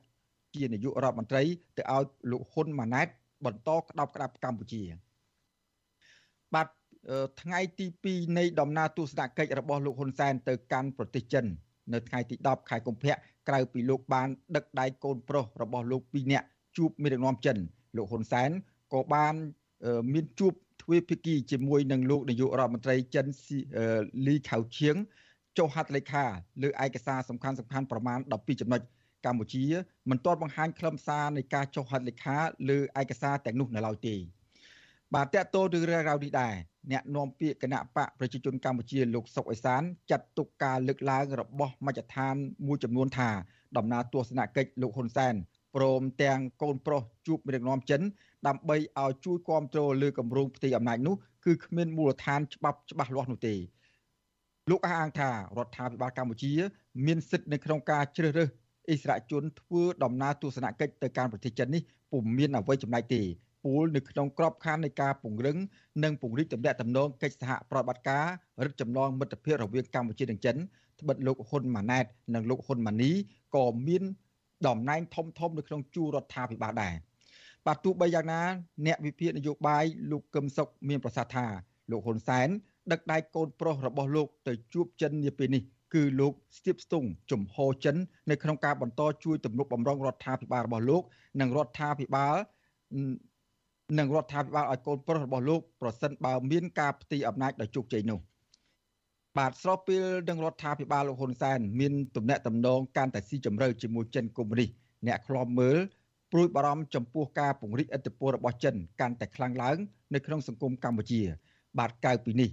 [0.55, 1.43] ជានាយករដ្ឋមន្ត្រី
[1.77, 3.07] ទៅឲ្យលោកហ៊ុនម៉ាណែត
[3.45, 4.83] បន្តក្តោបក្តាប់កម្ពុជា
[6.55, 6.67] បាទ
[7.41, 11.45] ថ្ងៃទី2នៃដំណើរទស្សនកិច្ចរបស់លោកហ៊ុនសែនទៅកាន់ប្រទេសចិន
[11.93, 13.13] នៅថ្ងៃទី10ខែកុម្ភៈ
[13.47, 16.45] ក្រៅពីលោកបានដឹកដៃកូនប្រុសរបស់លោក2នាក់
[16.77, 17.57] ជួបមេដឹកនាំចិន
[17.97, 18.49] លោកហ៊ុនសែន
[18.93, 19.33] ក៏បាន
[20.13, 23.25] មានជួបទ្វេភាគីជាមួយនឹងលោកនាយករដ្ឋមន្ត្រីចិន
[24.27, 24.95] លីខៅឈៀង
[25.57, 26.25] ចុះហត្ថលេខា
[26.63, 28.81] លើឯកសារសំខាន់សំខាន់ប្រមាណ12ចំណុច
[29.25, 29.63] កម្ពុជា
[30.09, 32.37] មិនទាន់បង្ហាញខ្លឹមសារនៃការចុះហត្ថលេខា
[32.69, 34.15] លើឯកសារទាំងនោះនៅឡើយទេ
[35.15, 36.53] បាទតកតទៅរឿងរ៉ាវនេះដែរ
[36.91, 39.81] អ្នកនាំពាក្យគណៈបកប្រជាជនកម្ពុជាលោកសុកអេសាន
[40.11, 42.35] ចាត់ទុកការលើកឡើងរបស់មជ្ឈដ្ឋាន
[42.67, 43.29] មួយចំនួនថា
[43.77, 45.33] ដំណើរទស្សនកិច្ចលោកហ៊ុនសែន
[45.75, 48.01] ព្រមទាំងកូនប្រុសជួបមេដឹកនាំចិន
[48.47, 53.55] ដើម្បីឲ្យជួយគ្រប់គ្រងលើគម្រោងផ្ទៃអំណាចនោះគឺគ្មានមូលដ្ឋានច្បាប់ច្បាស់លាស់នោះទេ
[54.69, 56.53] លោកអះអាងថារដ្ឋាភិបាលកម្ពុជា
[57.05, 58.49] មានសិទ្ធិនៅក្នុងការជ្រើសរើស
[58.89, 61.81] អិសរាជជនធ្វើដំណើរទស្សនកិច្ចទៅកាន់ប្រទេសចិននេះ
[62.11, 63.21] ពុំមានអ្វីចំណែកទេ
[63.63, 65.57] ពូលនៅក្នុងក្របខ័ណ្ឌនៃការពង្រឹង
[66.03, 68.25] និងពង្រីកទំនាក់ទំនងកិច្ចសហប្រតិបត្តិការ
[68.65, 72.05] រឹតចម្លងមិត្តភាពរវាងកម្ពុជានិងចិនត្បិតលោកហ៊ុនម៉ាណែត
[72.35, 73.11] និងលោកហ៊ុនម៉ាណី
[73.55, 74.03] ក៏មាន
[74.67, 76.93] តំណែងធំធំនៅក្នុងជួររដ្ឋាភិបាលដែរ
[77.65, 78.41] បាទទោះបីយ៉ាងណា
[78.85, 81.45] អ្នកវិភាគនយោបាយលោកកឹមសុខមានប្រសាសន៍ថា
[81.91, 82.47] លោកហ៊ុនសែន
[82.91, 87.95] ដឹកដៃកូនប្រុសរបស់លោកទៅជួបចិននាពេលនេះគឺលោកស្ទាបស្ទង់ជំហរចិន
[88.29, 91.03] នៅក្នុងការបន្តជួយទំនុកបំរុងរដ្ឋាភិបាលរបស់លោក
[91.41, 92.35] និងរដ្ឋាភិបាល
[93.97, 98.19] និងរដ្ឋាភិបាលឲ្យកូនប្រុសរបស់លោកប្រសិនបើមានការផ្ទីអំណាចដោយជោគជ័យនោះ
[99.37, 104.69] បាទស្របពេលនឹងរដ្ឋាភិបាលលោកហ៊ុនសែនមានទំនាក់ទំនងកាន់តែស៊ីជម្រៅជាមួយចិនកុម្មុយនីស
[105.07, 105.77] អ្នកខ្លាំមើល
[106.31, 109.77] ព្រួយបារម្ភចំពោះការពង្រីកឥទ្ធិពលរបស់ចិនកាន់តែខ្លាំងឡើង
[110.13, 111.21] នៅក្នុងសង្គមកម្ពុជា
[111.79, 112.49] បាទកៅពីនេះ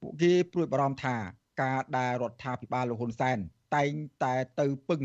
[0.00, 1.16] ពួកគេព្រួយបារម្ភថា
[1.62, 3.38] ការដែលរដ្ឋាភិបាលលោកហ៊ុនសែន
[3.76, 3.92] តែង
[4.24, 5.02] តែទៅពឹង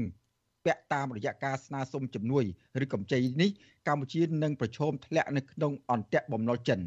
[0.66, 2.44] ពាក់តាមរយៈការស្នើសុំជំនួយ
[2.84, 3.50] ឬកម្ចីនេះ
[3.88, 6.80] កម្ពុជានឹងប្រឈមធ្លាក់នៅក្នុងអន្ទាក់បំណុលចិន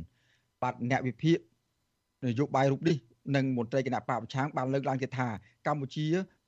[0.63, 1.39] បាទអ្នកវិភាគ
[2.27, 2.97] នយោបាយរូបនេះ
[3.37, 5.29] និងមន្ត្រីគណៈបកប្រឆាំងបានលើកឡើងទៀតថា
[5.67, 6.07] កម្ពុជា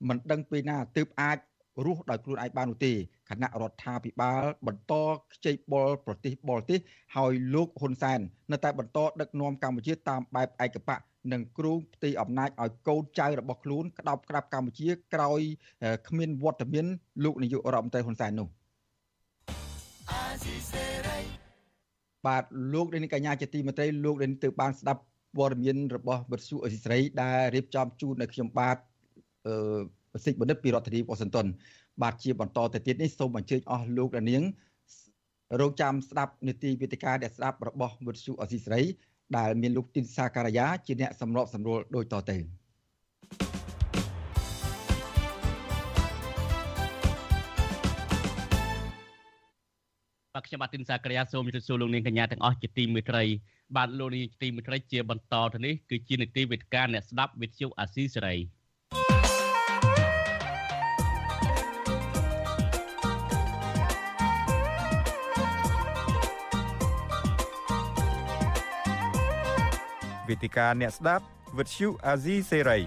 [0.08, 1.38] មិនដឹងពេលណាទើបអាច
[1.86, 2.92] រស់ដោយខ្លួនឯងបាននោះទេ
[3.28, 4.94] គណៈរដ្ឋាភិបាលបន្ត
[5.34, 6.78] ខ្ចីបុលប្រទេសបរទេស
[7.16, 8.20] ហើយលោកហ៊ុនសែន
[8.52, 11.00] នៅតែបន្តដឹកនាំកម្ពុជាតាមបែបឯកបក
[11.32, 15.40] និងគ្រូផ្ទៃអំណាចឲ្យកូនចៅរបស់ខ្លួនក្តោបក្តាប់កម្ពុជាក្រោយ
[16.08, 16.86] គ្មានវត្តមាន
[17.24, 18.48] លោកនាយករដ្ឋមន្ត្រីហ៊ុនសែននោះ
[22.26, 22.44] បាទ
[22.74, 25.02] លោកនាងកញ្ញាជាទីមេត្រីលោកនាងទើបបានស្ដាប់
[25.36, 28.76] ព័ត៌មានរបស់វិទ្យុអេស៊ីស្រីដែលរៀបចំជូននៅខ្ញុំបាទ
[29.46, 29.80] អឺ
[30.12, 31.46] ប្រសិទ្ធបណ្ឌិតពីរដ្ឋធានីវ៉ាស៊ីនតោន
[32.02, 34.42] បាទជាបន្តទៅទៀតនេះសូមអញ្ជើញអស់លោកនាង
[35.60, 38.80] រងចាំស្ដាប់នីតិវិទ្យាដែលស្ដាប់របស់វិទ្យុអេស៊ីស្រី
[39.36, 42.36] ដែលមានលោកទីនសាការីយ៉ាជាអ្នកសម្របសម្រួលដូចតទៅ
[50.34, 53.24] បាទខ្ញុំបាទទីនសាក្រាសូមជម្រាបសួរលោកនាងកញ្ញាទាំងអស់ជាទីមេត្រី
[53.76, 58.36] បាទលោកនាងជាទីមេត្រីជាបន្តទៅនេះគឺជានីតិវិទ្យាអ្នកស្ដាប់វិទ្យុអាស៊ីសេរី
[70.30, 71.24] វេទិកាអ្នកស្ដាប់
[71.58, 72.78] វិទ្យុអាស៊ីសេរី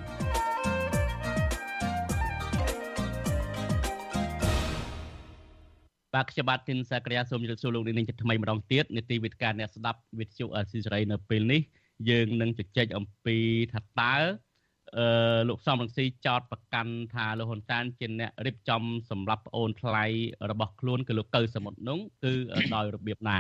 [6.14, 11.62] បាទខ្ញុំបាទទីនសាក្រាសូមជម្រាបសួរលោកនាងជាថ្មីម្ដងទៀតនេតិវិទ្យាអ្នកស្ដាប់វិទ្យុអាស៊ីសេរីនៅពេលនេះ
[12.10, 13.38] យើងនឹងជជែកអំពី
[13.74, 14.16] ថាតើ
[14.98, 20.06] អឺលោកសំរងស៊ីចោតប្រកាន់ថាលោកហ៊ុនតានជាអ្នករៀបចំសម្រាប់ប្អូនថ្លៃ
[20.52, 22.34] របស់ខ្លួនគឺលោកកៅសមុទ្រនោះគឺ
[22.76, 23.40] ដោយរបៀបណា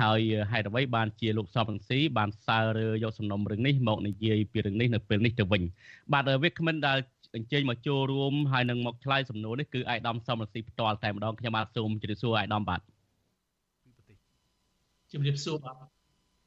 [0.00, 0.20] ហើយ
[0.50, 5.62] ហេតុអ្វីបានជាលោកសំរងស៊ីបានសើរើយកសំណុំរឿងនេះមកនិយាយពីរឿងនេះនៅពេលនេះទៅវិញ
[6.12, 6.98] បាទវាគ្មិនដែល
[7.36, 12.80] អញ្ជើញមកចូលរួមហើយនឹងមកឆ្លើយសំណួរនេះគឺអាយដាមសំរងស៊ីផ្ទាល់តែម្ដងខ្ញុំបាទសូមជម្រាបសួរអាយដាមបាទ
[15.12, 15.76] ជម្រាបសួរបាទ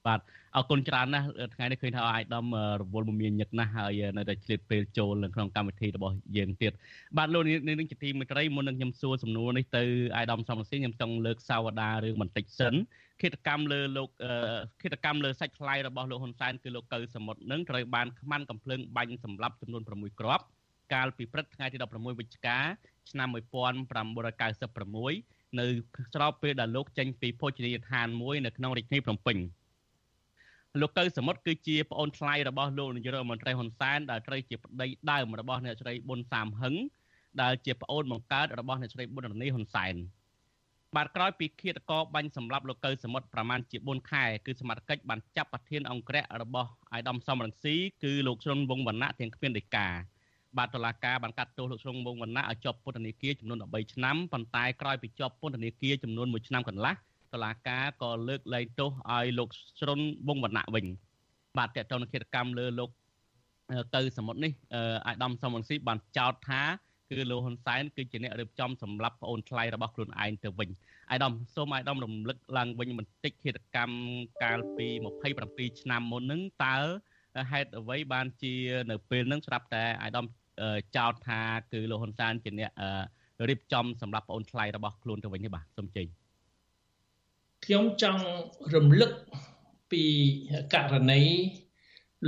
[0.07, 0.19] បាទ
[0.55, 2.45] អរគុណច្រើនណាស់ថ្ងៃនេះឃើញថាអាយដាម
[2.79, 6.71] រវល់មមាញឹកណាស់ហើយនៅតែឆ្លៀតពេលចូលក្នុងកម្មវិធីរបស់យើងទៀត
[7.17, 9.83] បាទលោកនាងជាទីមេត្រីមុននឹងខ្ញុំសួរសំណួរនេះទៅ
[10.15, 12.73] អាយដាមសំរងស៊ីខ្ញុំចង់លើកសាវតារឿងបន្តិចសិន
[13.23, 14.09] ឃាតកម្មលើលោក
[14.81, 20.45] ឃាតកម្មលើសាច់ថ្លៃរបស់លោកហ៊ុនសែនគឺលោកកៅសមុទ្រនឹងត្រូវបានខ្មាន់កំភ្លើងបាញ់សម្លាប់ចំនួន6គ្រាប់
[20.93, 22.57] កាលពីព្រឹកថ្ងៃទី16វិច្ឆិកា
[23.11, 25.65] ឆ្នាំ1996នៅ
[26.13, 29.37] ស្របពេលដែលលោកចេញពីភោជនីយដ្ឋានមួយនៅក្នុងរាជធានីភ្នំពេញ
[30.81, 36.75] លោកកៅសមុទ្រគឺជាប្អូនថ្លៃរបស់លោកនាយករដ្ឋមន្ត្រីហ៊ុនសែនដែលត្រូវជាប្តីដើមរបស់អ្នកស្រីប៊ុនសាមហឹង
[37.41, 39.95] ដែលជាប្អូនបង្កើតរបស់អ្នកស្រីប៊ុនរនីហ៊ុនសែន
[40.97, 49.87] បាទក្រោយពីឃាតករបាញ់សម្លាប់លោកកៅសមុទ្រប្រមាណជា4ខែគឺសមត្ថកិច្ចបានចាប់ប្រធានអង្គរៈរបស់អាយដាមសំរងស៊ីគឺលោកជ្រុនវងវណ្ណៈទាំងគ្មានដីកា
[50.57, 56.93] បាទតុលាការបានកាត់ទោសលោកជ្រុនវងវណ្ណៈឲ្យជាប់ពន្ធនាគារចំនួន13ឆ្នាំប៉ុន្តែក្រោយពីជាប់ពន្ធនាគារចំនួន1ឆ្នាំកន្លះ
[57.33, 60.85] តុលាការក៏លើកលែងទោសឲ្យលោកជ្រុនវងវណ្ណៈវិញ
[61.57, 62.89] បាទតើតើនគិតកម្មលើលោក
[63.95, 64.51] ទៅសមុទ្រនេះ
[65.05, 66.61] អាយដាមសំរងស៊ីបានចោទថា
[67.09, 70.69] គឺលោកហ៊ុនសែនគឺជាអ្នករៀបចំសម្រាប់ប្អូនថ្លៃរបស់ខ្លួនឯងទៅវិញ
[71.09, 73.97] អាយដាមសូមអាយដាមរំលឹកឡើងវិញបន្តិចហេតុកម្ម
[74.43, 74.87] កាលពី
[75.33, 76.77] 27ឆ្នាំមុនហ្នឹងតើ
[77.51, 78.53] ហេតុអ្វីបានជា
[78.89, 80.25] នៅពេលហ្នឹងស្រាប់តែអាយដាម
[80.97, 81.41] ចោទថា
[81.71, 82.71] គឺលោកហ៊ុនសែនជាអ្នក
[83.49, 86.07] រៀបចំសម្រាប់ប្អូនថ្លៃរបស់ខ្លួនទៅវិញទេបាទសូមជ័យ
[87.65, 88.23] ខ្ញុំចង់
[88.75, 89.11] រំលឹក
[89.91, 90.03] ពី
[90.73, 91.21] ករណី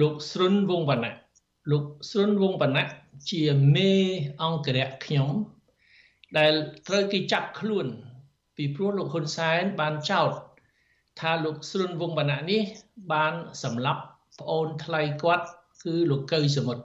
[0.01, 1.15] លោកស្រុនវងវណ្ណៈ
[1.71, 2.89] លោកស្រុនវងវណ្ណៈ
[3.32, 3.43] ជា
[3.76, 3.91] មេ
[4.43, 5.30] អង្គរៈខ្ញុំ
[6.38, 6.53] ដែល
[6.88, 7.88] ត្រូវគេចាប់ខ្លួន
[8.55, 10.32] ពីព្រោះលោកហ៊ុនសែនបានចោទ
[11.20, 12.61] ថាលោកស្រុនវងវណ្ណៈនេះ
[13.13, 14.01] បានសម្លាប់
[14.39, 15.45] ប្អូនថ្លៃគាត់
[15.84, 16.84] គឺលោកកៅសមុទ្រ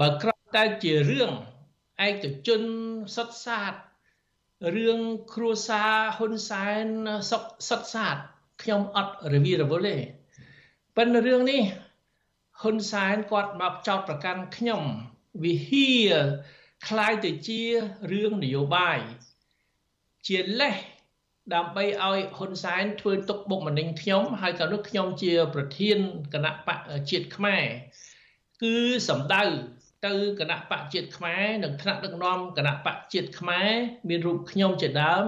[0.00, 1.30] បើក្រៅតែជារឿង
[2.06, 2.62] ឯកជន
[3.16, 3.74] សុតសាត
[4.76, 4.98] រឿង
[5.34, 6.86] គ្រួសារហ៊ុនសែន
[7.30, 8.16] សុកសុតសាត
[8.62, 9.96] ខ្ញុំអត់រវីរវល់ទេ
[10.96, 11.62] ប៉ុន្តែរឿងនេះ
[12.60, 14.82] ហ៊ុនសែនគាត់មកចោទប្រកាន់ខ្ញុំ
[15.43, 15.91] វិហា
[16.87, 17.61] คล้ายទៅជា
[18.11, 18.99] រឿងនយោបាយ
[20.27, 20.77] ជាលេស
[21.55, 25.97] ដើម្បីឲ្យហ៊ុនសែនធ្វើទុកបុកម្នេញខ្ញុំហើយក៏នោះខ្ញុំជាប្រធាន
[26.33, 27.63] គណៈបកជាតិខ្មែរ
[28.61, 28.75] គឺ
[29.09, 29.43] សម្ដៅ
[30.05, 33.69] ទៅគណៈបកជាតិខ្មែរនិងថ្នាក់ដឹកនាំគណៈបកជាតិខ្មែរ
[34.09, 35.23] មានរូបខ្ញុំជាដើម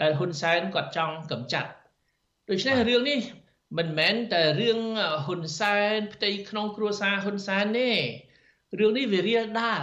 [0.00, 1.70] ដែលហ៊ុនសែនគាត់ចង់កម្ចាត់
[2.48, 3.20] ដូច្នេះរឿងនេះ
[3.78, 4.80] មិនមែនតែរឿង
[5.24, 7.90] ហ៊ុនសែនផ្ទៃក្នុងគ្រួសារហ៊ុនសែនទេ
[8.78, 9.82] រឿងនេះវារៀលដាល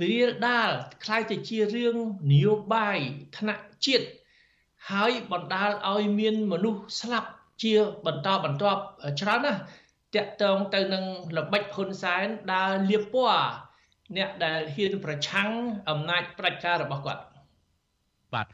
[0.00, 0.70] វារៀលដាល
[1.04, 1.96] คล้ายទៅជារឿង
[2.32, 2.98] នយោបាយ
[3.36, 4.06] ថ្នាក់ជាតិ
[4.90, 7.30] ហើយបណ្ដាលឲ្យមានមនុស្សស្លាប់
[7.62, 7.74] ជា
[8.06, 8.82] បន្តបន្ទាប់
[9.20, 9.60] ច្រើនណាស់
[10.14, 11.04] តាក់ទងទៅនឹង
[11.36, 13.48] ល្បិចហ៊ុនសែនដើរលៀបពណ៌
[14.16, 15.50] អ្នកដែលហ៊ានប្រឆាំង
[15.90, 17.22] អំណាចប្រជាការរបស់គាត់
[18.34, 18.46] បាទ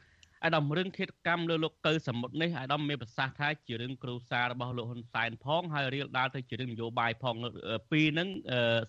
[0.46, 7.36] អាដាមរឿងឃាតកម្មលើលោកកៅសមុទ្រនេះអាដាមមានប្រសាសន៍ថាជារឿងគ្រូសាររបស់លោកហ៊ុនសែនផងហើយរៀលដាលទៅជារឿងនយោបាយផង
[7.92, 8.28] ពីហ្នឹង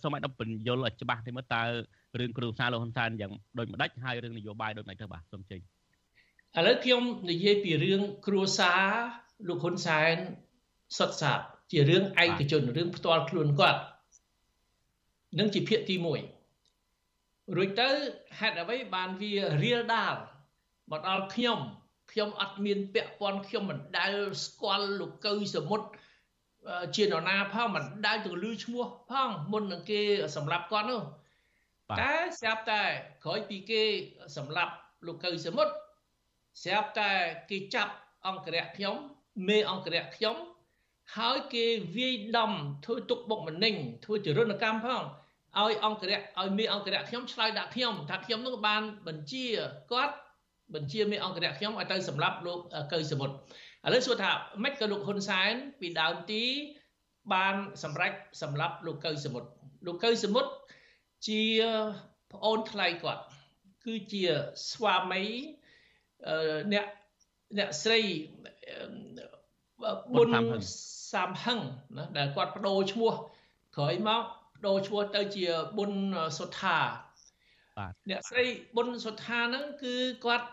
[0.03, 1.63] សូមអាដាមបញ្យល់ឲ្យច្បាស់ទៅមើលតើ
[2.21, 5.61] រឿងគ្រូសារលោកហ៊ុនសែនយ៉ាងដូចម្ដេចហើយរឿងនយោបាយដូចម្ដេចទៅបាទសូមចេញ
[6.59, 8.85] ឥឡូវខ្ញុំនិយាយពីរឿងគ្រួសារ
[9.49, 10.17] លោកហ៊ុនសែន
[10.99, 11.41] សុតសាប
[11.73, 13.81] ជារឿងឯកជនរឿងផ្ទាល់ខ្លួនគាត់
[15.39, 15.97] នឹងជាភាគទី
[16.77, 17.89] 1រួចទៅ
[18.39, 19.35] ហេតុអ្វីបានវា
[19.65, 20.17] រៀលដាល
[20.91, 21.59] មកដល់ខ្ញុំ
[22.13, 24.13] ខ្ញុំអត់មានពាក់ព័ន្ធខ្ញុំមិនដែល
[24.45, 25.87] ស្គាល់លោកកៅសមុទ្រ
[26.97, 30.01] ជានរណាផងមិនដែលទៅលឺឈ្មោះផងមុននឹងគេ
[30.37, 31.03] សម្លាប់គាត់នោះ
[32.01, 32.83] តែស្រាប់តែ
[33.25, 33.83] ក្រោយពីគេ
[34.37, 34.73] សម្លាប់
[35.07, 35.73] លោកកៅសមុទ្រ
[36.63, 37.11] ស្រាប់តែ
[37.51, 37.93] គេចាប់
[38.27, 38.97] អង្គរៈខ្ញុំ
[39.49, 40.37] មេអង្គរៈខ្ញុំ
[41.17, 41.65] ហើយគេ
[41.97, 42.53] វាយដំ
[42.85, 43.75] ធ្វើទុកបុកម្នេញ
[44.05, 45.03] ធ្វើចរណកម្មផង
[45.59, 49.47] ឲ្យអង្គរៈឲ្យមេអង្គរៈខ្ញុំឆ្លើយដាក់ខ្ញុំថាខ្ញុំនឹងបានបញ្ជា
[49.93, 50.17] គាត់
[50.75, 52.61] បញ្ជាមេអង្គរៈខ្ញុំឲ្យទៅសម្លាប់លោក
[52.93, 53.35] កៅសមុទ្រ
[53.87, 54.31] ឥឡូវសួរថា
[54.63, 56.45] ម៉េចក៏លោកហ៊ុនសែនពីដើមទី
[57.33, 58.13] បានសម្រេច
[58.43, 59.49] សម្លាប់លោកកៅសមុទ្រ
[59.87, 60.51] លោកកៅសមុទ្រ
[61.29, 61.43] ជា
[62.33, 63.23] ប្អូនថ្លៃគាត់
[63.85, 64.25] គឺជា
[64.71, 65.23] ស្វាមី
[66.73, 66.87] អ្នក
[67.59, 68.01] អ្នកស្រី
[70.15, 70.31] ប៊ុន
[71.13, 71.61] សាមហឹង
[71.97, 73.13] ណាដែលគាត់បដូរឈ្មោះ
[73.77, 75.47] ក្រោយមកបដូរឈ្មោះទៅជា
[75.77, 75.93] ប៊ុន
[76.39, 76.79] សុថា
[77.79, 78.45] បាទអ្នកស្រី
[78.75, 79.95] ប៊ុនសុថាហ្នឹងគឺ
[80.25, 80.49] គាត់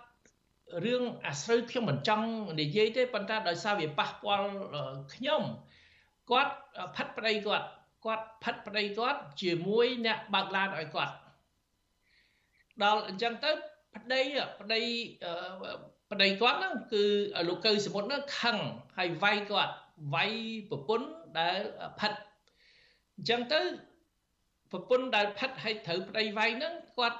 [0.86, 2.28] រឿងអាស្រូវខ្ញុំមិនចង់
[2.60, 4.50] និយាយទេប៉ុន្តែដោយសារវាប៉ះពាល់
[5.14, 5.42] ខ្ញុំ
[6.32, 6.54] គាត់
[6.96, 7.68] ផិតប្តីគាត់
[8.06, 11.14] គាត់ផិតប្តីគាត់ជាមួយអ្នកបើកឡានឲ្យគាត់
[12.84, 13.52] ដល់អញ្ចឹងទៅ
[13.96, 14.22] ប្តី
[14.62, 14.82] ប្តី
[16.12, 17.04] ប្តីគាត់ហ្នឹងគឺ
[17.48, 18.58] លោកកៅសមុទ្រហ្នឹងខឹង
[18.98, 19.74] ហើយវាយគាត់
[20.14, 20.32] វាយ
[20.70, 21.08] ប្រពន្ធ
[21.40, 21.60] ដែល
[22.00, 22.14] ផិត
[23.16, 23.62] អញ្ចឹងទៅ
[24.72, 27.20] ប្រពន្ធដែលផិតឲ្យត្រូវប្តីវាយហ្នឹងគាត់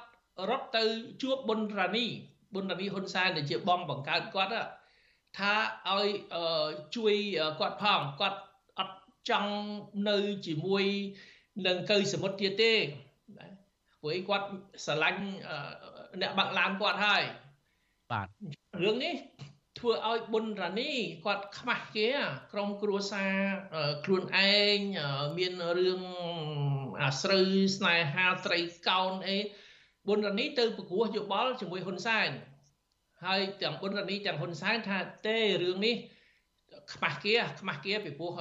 [0.50, 0.84] រត់ទៅ
[1.22, 2.06] ជួបប៊ុនរ៉ានី
[2.54, 4.52] ប៊ុនរ៉ានីហ៊ុនសែនដែលជាបងបង្កើតគាត់
[5.38, 5.52] ថា
[5.88, 6.08] ឲ្យ
[6.96, 7.14] ជួយ
[7.60, 8.40] គាត់ផងគាត់
[8.78, 8.96] អត់
[9.30, 9.54] ចង់
[10.08, 10.84] នៅជាមួយ
[11.66, 12.74] នឹងកៅសមុទ្រទៀតទេ
[14.00, 14.46] ព្រោះអីគាត់
[14.84, 15.22] ស្រឡាញ់
[16.20, 17.22] អ្នកបាក់ឡានគាត់ហើយ
[18.12, 18.26] បាទ
[18.82, 19.14] រឿងនេះ
[19.78, 20.92] ធ្វើឲ្យប៊ុនរ៉ានី
[21.24, 22.08] គាត់ខ្មាស់គេ
[22.52, 23.36] ក្រុមគ្រួសារ
[24.04, 24.78] ខ្លួនឯង
[25.38, 26.02] មានរឿង
[27.02, 29.38] អាស្រូវស្នេហាត្រីកោណអី
[30.06, 32.30] ប៊ុនរ៉ានីទៅប្រគោះយោបល់ជាមួយហ៊ុនសែន
[33.24, 35.94] ហើយទាំងប៊ុនរ៉ានីទាំងហ៊ុនសែនថាទេរឿងនេះ
[36.92, 38.32] ខ្មាស់គេខ្មាស់គេពីព្រោះ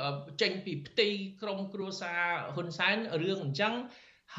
[0.42, 1.08] ចេញពីផ្ទៃ
[1.42, 2.22] ក្រុមគ្រួសារ
[2.56, 3.74] ហ៊ុនសែនរឿងអញ្ចឹង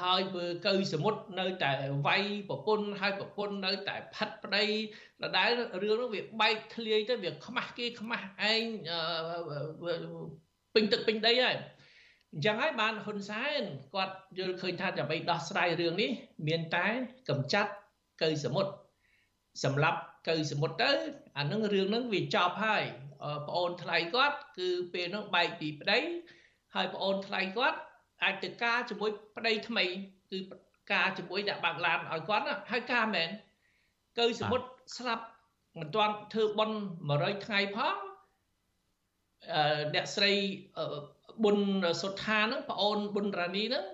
[0.00, 1.72] ហើយបើកៅសមុទ្រនៅតែ
[2.06, 4.64] វាយប្រពន្ធហើយប្រពន្ធនៅតែផាត់ប្តី
[5.22, 5.50] ដដែល
[5.82, 8.64] រឿងនោះវាបែកធ្លាយទៅវាខ្មាស់គេខ្មាស់ឯង
[10.74, 11.56] ពេញទឹកពេញដីហើយ
[12.34, 13.62] អញ្ចឹងហើយបានហ៊ុនសែន
[13.94, 16.10] គាត់យល់ឃើញថាដើម្បីដោះស្រាយរឿងនេះ
[16.48, 16.86] មានតែ
[17.28, 17.70] កម្ចាត់
[18.22, 18.72] កៅសមុទ្រ
[19.64, 20.90] សម្រាប់កៅសមុទ្រទៅ
[21.38, 22.84] អានឹងរឿងហ្នឹងវាចប់ហើយ
[23.48, 25.98] ប្អូនថ្លៃគាត់គឺពេលហ្នឹងបែកពីប្តី
[26.74, 27.78] ហើយប្អូនថ្លៃគាត់
[28.22, 29.84] អាចទៅការជាមួយប្តីថ្មី
[30.30, 30.38] គឺ
[30.92, 33.30] ការជាមួយដាក់បាក់ឡានឲ្យគាត់ហើយការមែន
[34.18, 34.66] កៅសមុទ្រ
[34.96, 35.24] ស្លាប់
[35.78, 36.76] មិនទាន់ធ្វើបន់
[37.10, 37.96] 100ថ្ងៃផង
[39.54, 40.32] អឺអ្នកស្រី
[41.42, 41.58] ប៊ុន
[42.02, 43.84] សុថាហ្នឹងប្អូនប៊ុនរ៉ានីហ្នឹង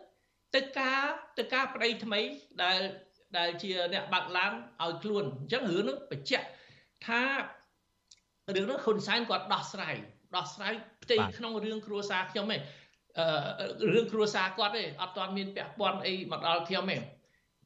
[0.55, 1.03] ទៅការ
[1.39, 2.21] ទៅការប្តីថ្មី
[2.63, 2.81] ដែល
[3.39, 6.47] ដែលជាអ្នកបាក់ឡានឲ្យខ្លួនអញ្ចឹងរឿងហ្នឹងបញ្ជាក់
[7.07, 7.23] ថា
[8.55, 9.97] រឿងហ្នឹងហ៊ុនសែនគាត់ដោះស្រាយ
[10.37, 12.61] ដោះស្រាយផ្ទៃក្នុងរឿងគ្រួសារខ្ញុំឯង
[13.93, 16.99] រឿងគ្រួសារគាត់ទេអត់ទាន់មានពាក់ព័ន្ធអីមកដល់ខ្ញុំទេ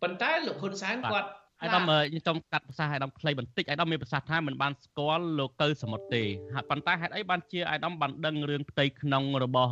[0.03, 1.31] ប៉ុន្តែលោកហ៊ុនសែនគាត់
[1.65, 6.23] អាដាមខ្ញុំកាត់ប្រសាសន៍អាដាមខ្លីបន្តិចអាដាមមានប្រសាសន៍ថាមិនបានស្គាល់លោកកៅសមុទ្រទេ
[6.55, 9.71] ហើយប៉ុន្តែហេតុអីបានជាអាដាមបានដឹងរឿងផ្ទៃក្នុងរបស់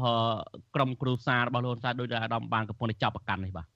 [0.75, 3.67] ក្រុមគ្រួសាររបស់លោកហ៊ុនសែនដោយដែលអាដាមបានកំពុងតែចាប់ប្រកាន់នេះបាទ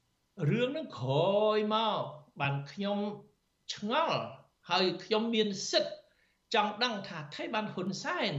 [0.50, 2.00] រឿងហ្នឹងក្រោយមក
[2.40, 2.98] បានខ្ញុំ
[3.74, 4.18] ឆ្ងល់
[4.70, 5.92] ហើយខ្ញុំមានសិទ្ធ
[6.54, 8.32] ចង់ដឹងថាថៃបានហ៊ុនសែន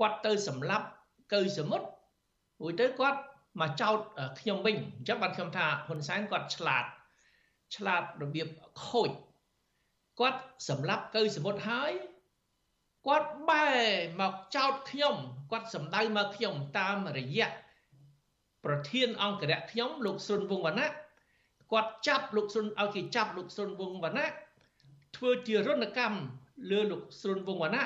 [0.00, 0.86] គាត់ទៅសម្លាប់
[1.32, 1.86] កៅសមុទ្រ
[2.60, 3.20] រួចទៅគាត់
[3.60, 3.98] មកចោត
[4.40, 6.84] ខ្ញុំវិញអញ្ចឹងបានខ្ញុំថាហ៊ុនសែនគាត់ឆ្លាត
[7.74, 8.48] ឆ្លាតរបៀប
[8.86, 9.10] ខូច
[10.20, 11.92] គាត់សម្លាប់កៅសមុទ្រហើយ
[13.06, 13.80] គាត់បែរ
[14.20, 15.16] មកចោតខ្ញុំ
[15.52, 17.48] គាត់សម្ដៅមកខ្ញុំតាមរយៈ
[18.64, 20.92] ប្រធានអង្គរៈខ្ញុំលោកស៊ុនវងវណ្ណៈ
[21.72, 24.32] គាត់ចាប់លោកស៊ុនឲ្យគេចាប់លោកស៊ុនវងវណ្ណៈ
[25.16, 26.18] ធ្វើជារណកម្ម
[26.70, 27.84] លើលោកស៊ុនវងវណ្ណៈ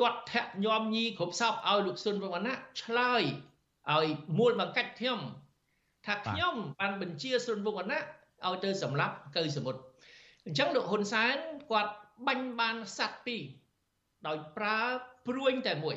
[0.00, 3.22] ទាត់ធាក់ញោមញីគ្រប់សពឲ្យលោកស៊ុនវងវណ្ណៈឆ្លើយ
[3.92, 4.06] ឲ្យ
[4.38, 5.20] មូលបង្កាច់ខ្ញុំ
[6.05, 8.01] ថាខ្ញុំបានបញ្ជាស៊ុនវងវណ្ណៈ
[8.47, 9.81] ឲ្យទៅសម្លាប់កៅសមុទ្រ
[10.45, 11.35] អញ្ចឹងលោកហ៊ុនសែន
[11.71, 11.93] គាត់
[12.27, 13.41] បាញ់បានសัตว์ពីរ
[14.27, 14.79] ដោយប្រើ
[15.27, 15.95] ព្រួយតែមួយ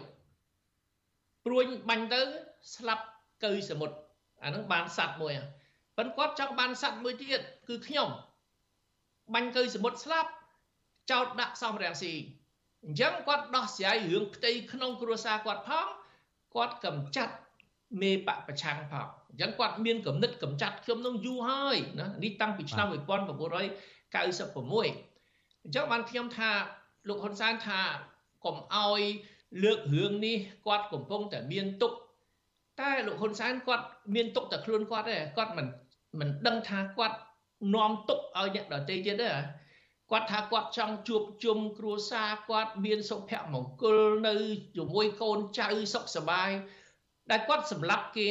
[1.45, 2.21] ព្រួយបាញ់ទៅ
[2.75, 3.05] ស្លាប់
[3.45, 3.97] កៅសមុទ្រ
[4.45, 5.33] អានឹងបានសัตว์មួយ
[5.97, 8.09] ប៉ុន្តែគាត់ចង់បានសัตว์មួយទៀតគឺខ្ញុំ
[9.35, 10.31] បាញ់កៅសមុទ្រស្លាប់
[11.11, 12.13] ចោតដាក់សំរាំងស៊ី
[12.85, 15.87] អញ្ចឹងគាត់ដោះស្រាយរឿងផ្ទៃក្នុងគ្រួសារគាត់ផង
[16.55, 17.35] គាត់កំចាត់
[18.01, 19.07] មេបពប្រឆាំងផង
[19.38, 22.94] អញ្ចឹងគាត់មានគំនិតកំចាត់ខ្ញុំនឹងយូរហើយណានេះតាំងពីឆ្នាំ1996
[25.64, 26.50] អញ្ចឹងបានខ្ញុំថា
[27.08, 27.80] លោកហ៊ុនសែនថា
[28.46, 29.02] កុំអោយ
[29.64, 31.92] លើករឿងនេះគាត់កំពុងតែមានទុក
[32.82, 33.86] តែលោកហ៊ុនសែនគាត់
[34.16, 35.68] មានទុកតែខ្លួនគាត់ទេគាត់មិន
[36.20, 37.18] មិនដឹងថាគាត់
[37.76, 39.30] នាំទុកឲ្យអ្នកដទៃទៀតទេ
[40.12, 44.36] គាត់ថាគាត់ចង់ជួបជុំគ្រួសារគាត់មានសុភមង្គលនៅ
[44.78, 46.50] ជាមួយកូនចៅសុខសប្បាយ
[47.32, 48.30] ដែលគាត់សម្លាប់គេ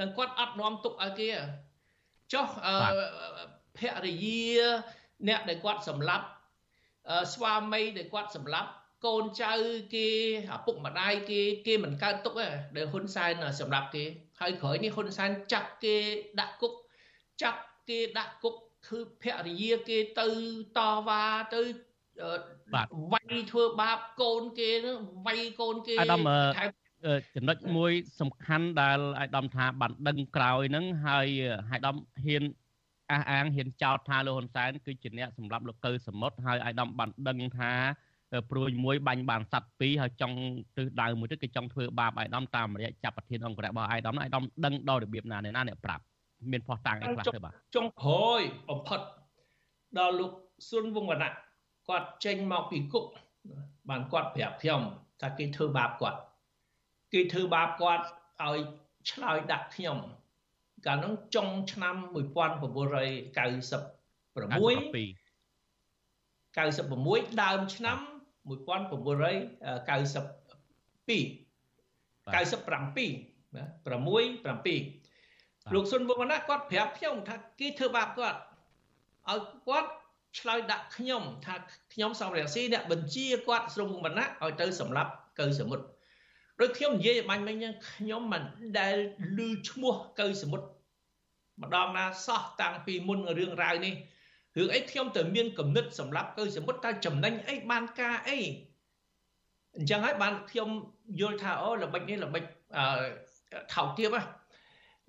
[0.00, 1.28] នឹងគាត់អត់នាំទុកឲ្យគេ
[2.32, 2.46] ចុះ
[3.78, 4.48] ភរិយា
[5.28, 6.26] អ្នកដែលគាត់សម្លាប់
[7.34, 8.70] ស្វាមីដែលគាត់សម្លាប់
[9.06, 9.52] កូនចៅ
[9.94, 10.08] គេ
[10.54, 14.04] ឪពុកម្ដាយគេគេមិនកើតទុកទេដែលហ៊ុនសែនសម្លាប់គេ
[14.40, 15.96] ហើយក្រោយនេះហ៊ុនសែនចាប់គេ
[16.40, 16.72] ដាក់គុក
[17.42, 18.54] ចាប់គេដាក់គុក
[18.88, 20.26] គឺភរិយាគេទៅ
[20.78, 21.24] តវ៉ា
[21.54, 21.60] ទៅ
[23.12, 26.30] វាយធ្វើបាបកូនគេហ្នឹងវាយកូនគេអាដាម
[27.36, 31.26] ចំណុចមួយសំខាន់ដែលអាយដាមថាបានដឹងក្រោយហ្នឹងហើយ
[31.70, 32.44] អាយដាមហ៊ាន
[33.12, 37.72] អះអាងហ៊ានចោទថាលោកហ៊ុនសែនគឺជាអ្នកសម្រាប់លោកកៅសមុទ្រហើយអាយដាមបានដឹងថា
[38.50, 40.38] ព្រួយមួយបាញ់បានសัตว์ពីរហើយចង់
[40.76, 46.02] ទិសដៅមួយទៀតគេចង់ធ្វើបាបអាយដាមតាមរយៈចាប់ប្រធានអង្គរៈរបស់អាយដាមអាយដាមដឹងដល់របៀបណាអ្នកណាអ្នកប្រាប់
[46.52, 48.40] មានផោះតាំងអីខ្លះទៅបាទចុងក្រោយ
[48.70, 49.00] បំផុត
[49.98, 50.32] ដល់លោក
[50.68, 51.32] ស៊ុនវងវណ្ណៈ
[51.88, 53.04] គាត់ចេញមកពីគុក
[53.90, 54.80] បានគាត់ប្រាប់ខ្ញុំ
[55.20, 56.18] ថាគេធ្វើបាបគាត់
[57.12, 58.04] គេធ្វើបាបគាត់
[58.42, 58.58] ឲ្យ
[59.10, 59.98] ឆ្លើយដាក់ខ្ញុំ
[60.86, 62.16] កាលនោះចុងឆ្នាំ1996
[66.56, 67.98] 96ដើមឆ្នាំ
[68.48, 68.52] 1992
[72.28, 78.38] 97ណា6 7លោកស៊ុនវណ្ណៈគាត់ប្រាប់ខ្ញុំថាគេធ្វើបាបគាត់
[79.30, 79.90] ឲ្យគាត់
[80.38, 81.54] ឆ្លើយដាក់ខ្ញុំថា
[81.92, 85.84] ខ្ញុំសំរងស៊ីអ្នកបញ្ជាគាត់ស្រុងវណ្ណៈឲ្យទៅសម្លាប់កៅសមុទ្រ
[86.60, 88.42] ដូចខ្ញុំនិយាយបាញ់មិញហ្នឹងខ្ញុំមិន
[88.78, 88.96] ដែល
[89.38, 90.66] ឮឈ្មោះកៅសមុទ្រ
[91.62, 93.94] ម្ដងណាសោះតាំងពីមុនរឿងរ៉ាវនេះ
[94.56, 98.38] រឿងអីខ្ញុំទៅមានគំនិតសម្រាប់កៅសមុទ្រតែចំណេញអីបានការអី
[99.76, 100.68] អញ្ចឹងហើយបានខ្ញុំ
[101.20, 102.44] យល់ថាអូល្បិចនេះល្បិច
[103.74, 104.14] ថោកទាប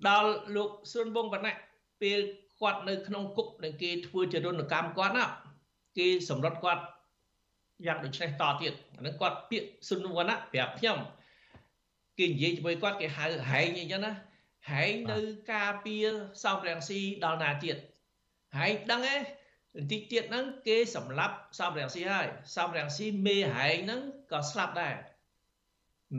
[0.08, 1.58] ដល់លោកស៊ុនវងវណ្ណៈ
[2.02, 2.18] ពេល
[2.60, 5.24] គាត់នៅក្នុងគុកដែលគេធ្វើជារនកម្មគាត់ណា
[5.98, 6.82] គេសម្រុតគាត់
[7.86, 10.98] យ៉ាងដូចនេះតទៀតអានឹងគាត់ពាក្យស៊ុនវណ្ណៈប្រាប់ខ្ញុំ
[12.18, 14.12] គេនិយាយជាមួយគាត់គេហៅហែងអីចឹងណា
[14.70, 15.18] ហើយនៅ
[15.52, 16.06] ការពារ
[16.44, 17.76] សំរងស៊ីដល់ណាទៀត
[18.56, 19.16] ហើយដឹងទេ
[19.74, 24.00] បន្តិចទៀតហ្នឹងគេសម្លាប់សំរងស៊ីហើយសំរងស៊ីមេហែងហ្នឹង
[24.32, 24.94] ក៏ស្លាប់ដែរ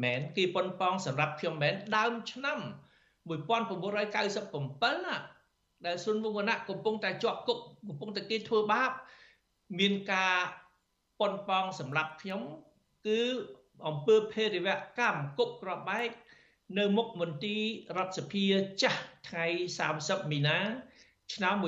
[0.04, 2.60] មែនគេប៉ុនប៉ងសម្រាប់ខ្ញុំមែនដើមឆ្នាំ
[3.28, 5.16] 1997ណា
[5.86, 8.92] ដែលស៊ុនវងវណ្ណៈកំពុងតែជាប់គុកកំពុងតែគេធ្វើបាប
[9.80, 10.36] មានការ
[11.20, 12.42] ប៉ុនប៉ងសម្រាប់ខ្ញុំ
[13.08, 13.20] គឺ
[13.88, 14.68] អំពើភេរវ
[15.00, 16.10] កម្មគុកក្របបែក
[16.78, 17.64] នៅមុខមន្ទីរ
[17.98, 18.46] រដ្ឋសភា
[18.82, 19.46] ចាស់ថ្ងៃ
[19.90, 20.60] 30មីនា
[21.34, 21.66] ឆ្នាំ1997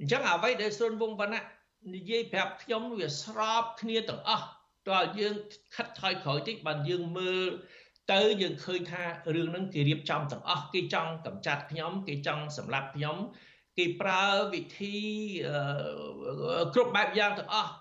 [0.00, 1.44] អញ្ចឹងអ្វីដែលស៊ុនវងវណ្ណៈ
[1.94, 4.46] និយាយប្រាប់ខ្ញុំវាស្របគ្នាទាំងអស់
[4.88, 5.34] តើយើង
[5.74, 7.48] ខិតថយក្រោយតិចបានយើងមើល
[8.12, 9.02] ទៅយើងឃើញថា
[9.34, 13.16] រឿងហ្នឹងគេរៀបចំទាំងអស់គេចង់កម្ចាត់ខ្ញុំគេចង់សម្លាប់ខ្ញុំ
[13.78, 14.24] គេប្រើ
[14.54, 14.96] វិធី
[16.74, 17.72] គ្រប់បែបយ៉ាងទាំងអស់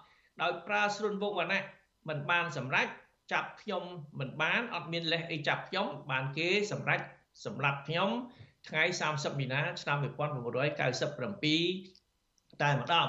[0.42, 1.64] ដោយប្រើស្រុនវងវណ្ណៈ
[2.10, 2.88] មិនបានសម្រេច
[3.32, 3.84] ចាប់ខ្ញុំ
[4.20, 7.00] មិនបានអត់មានលេសអីចាប់ខ្ញុំបានគេសម្រេច
[7.46, 8.10] សម្លាប់ខ្ញុំ
[8.68, 13.08] ថ្ងៃ30មីនាឆ្នាំ1997តែម្ដង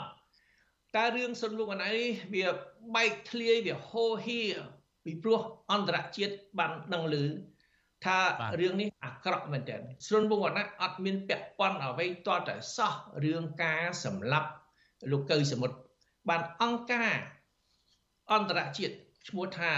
[0.97, 2.47] តែរឿងសុនវងវណ្ណៈនេះវា
[2.95, 4.41] បែកធ្លាយវាហូរហៀ
[5.05, 5.41] ពីព្រោះ
[5.73, 7.17] អន្តរជាតិបានដឹងឮ
[8.05, 8.19] ថា
[8.61, 12.93] រឿងនេះអាក្រក់មែនទែនស្រុនវងវណ្ណៈអត់មានពាក់ព័ន្ធអ្វីតតែសោះ
[13.25, 14.49] រឿងការសម្លាប់
[15.11, 15.77] លោកកៅសមុទ្រ
[16.29, 17.13] បានអង្គការ
[18.33, 18.95] អន្តរជាតិ
[19.29, 19.73] ឈ្មោះថា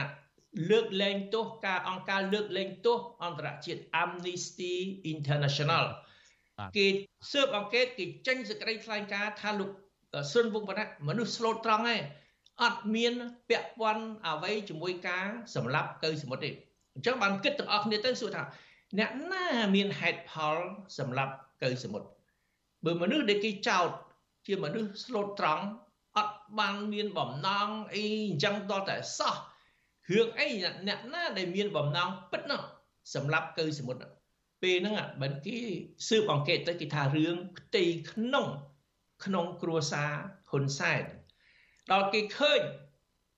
[0.70, 4.74] លើកលែងទោសការអង្គការលើកលែងទោសអន្តរជាតិ Amnesty
[5.12, 5.84] International
[6.76, 6.86] គេ
[7.32, 9.70] ស៊ើបអង្កេតគេចេញសេចក្តីថ្លែងការណ៍ថាលោក
[10.32, 12.03] ស៊ុនវងវណ្ណៈមនុស្សស្លូតត្រង់ឯង
[12.62, 13.12] អត់មាន
[13.49, 16.51] ពាក់ព័ន្ធអ្វីជាមួយការសម្លាប់កៅសមុទ្រទេ
[16.95, 18.43] អញ្ចឹងបានគិតទាំងអស់គ្នាទៅសួរថា
[18.99, 20.57] អ្នកណាមានហេតុផល
[20.99, 21.32] សម្លាប់
[21.62, 22.07] កៅសមុទ្រ
[22.84, 23.88] បើមនុស្សដែលគេចោទ
[24.47, 25.72] ជាមនុស្សស្លូតត្រង់អត់
[26.59, 29.35] បានមានបំណងអីអញ្ចឹងតតែសោះ
[30.13, 30.49] រឿងអី
[30.87, 32.63] អ្នកណាដែលមានបំណងពិតនោះ
[33.15, 34.05] សម្រាប់កៅសមុទ្រ
[34.63, 35.59] ពេលហ្នឹងបើគេ
[36.09, 38.47] ស៊ើបអង្កេតទៅគេថារឿងផ្ទៃក្នុង
[39.25, 40.11] ក្នុងគ្រួសារ
[40.51, 41.03] ហ៊ុនសែន
[41.93, 42.61] ដល់គេឃើញ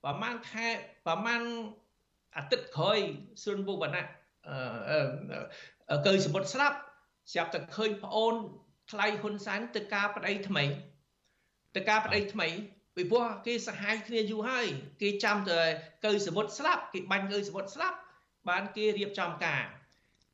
[0.03, 0.69] ប្រហែលខែ
[1.07, 1.43] ប្រហែល
[2.37, 2.99] អាទិត្យក្រោយ
[3.43, 4.07] ស៊ុនពុវណ្ណៈ
[6.07, 6.79] កៅសមុទ្រស្រាប់
[7.33, 8.35] ស្រាប់តែឃើញប្អូន
[8.91, 10.65] ថ្លៃហ៊ុនសែនទៅការប្តីថ្មី
[11.75, 12.49] ទៅការប្តីថ្មី
[12.97, 14.67] ពីព្រោះគេសហាយគ្នាយូរហើយ
[15.03, 15.61] គេចាំតែ
[16.05, 17.99] កៅសមុទ្រស្លាប់គេបាញ់កៅសមុទ្រស្លាប់
[18.49, 19.65] បានគេរៀបចំការ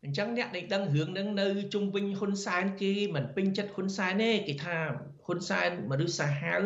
[0.04, 4.78] អញ្ចឹងអ្នកដែលដឹងរឿងហ្នឹងនៅជុំវិញហ៊ុនសែនគេមិនពេញចិត្តហ៊ុនសែនទេគេថា
[5.26, 6.58] ហ៊ុនសែនមនុស្សសាហាវ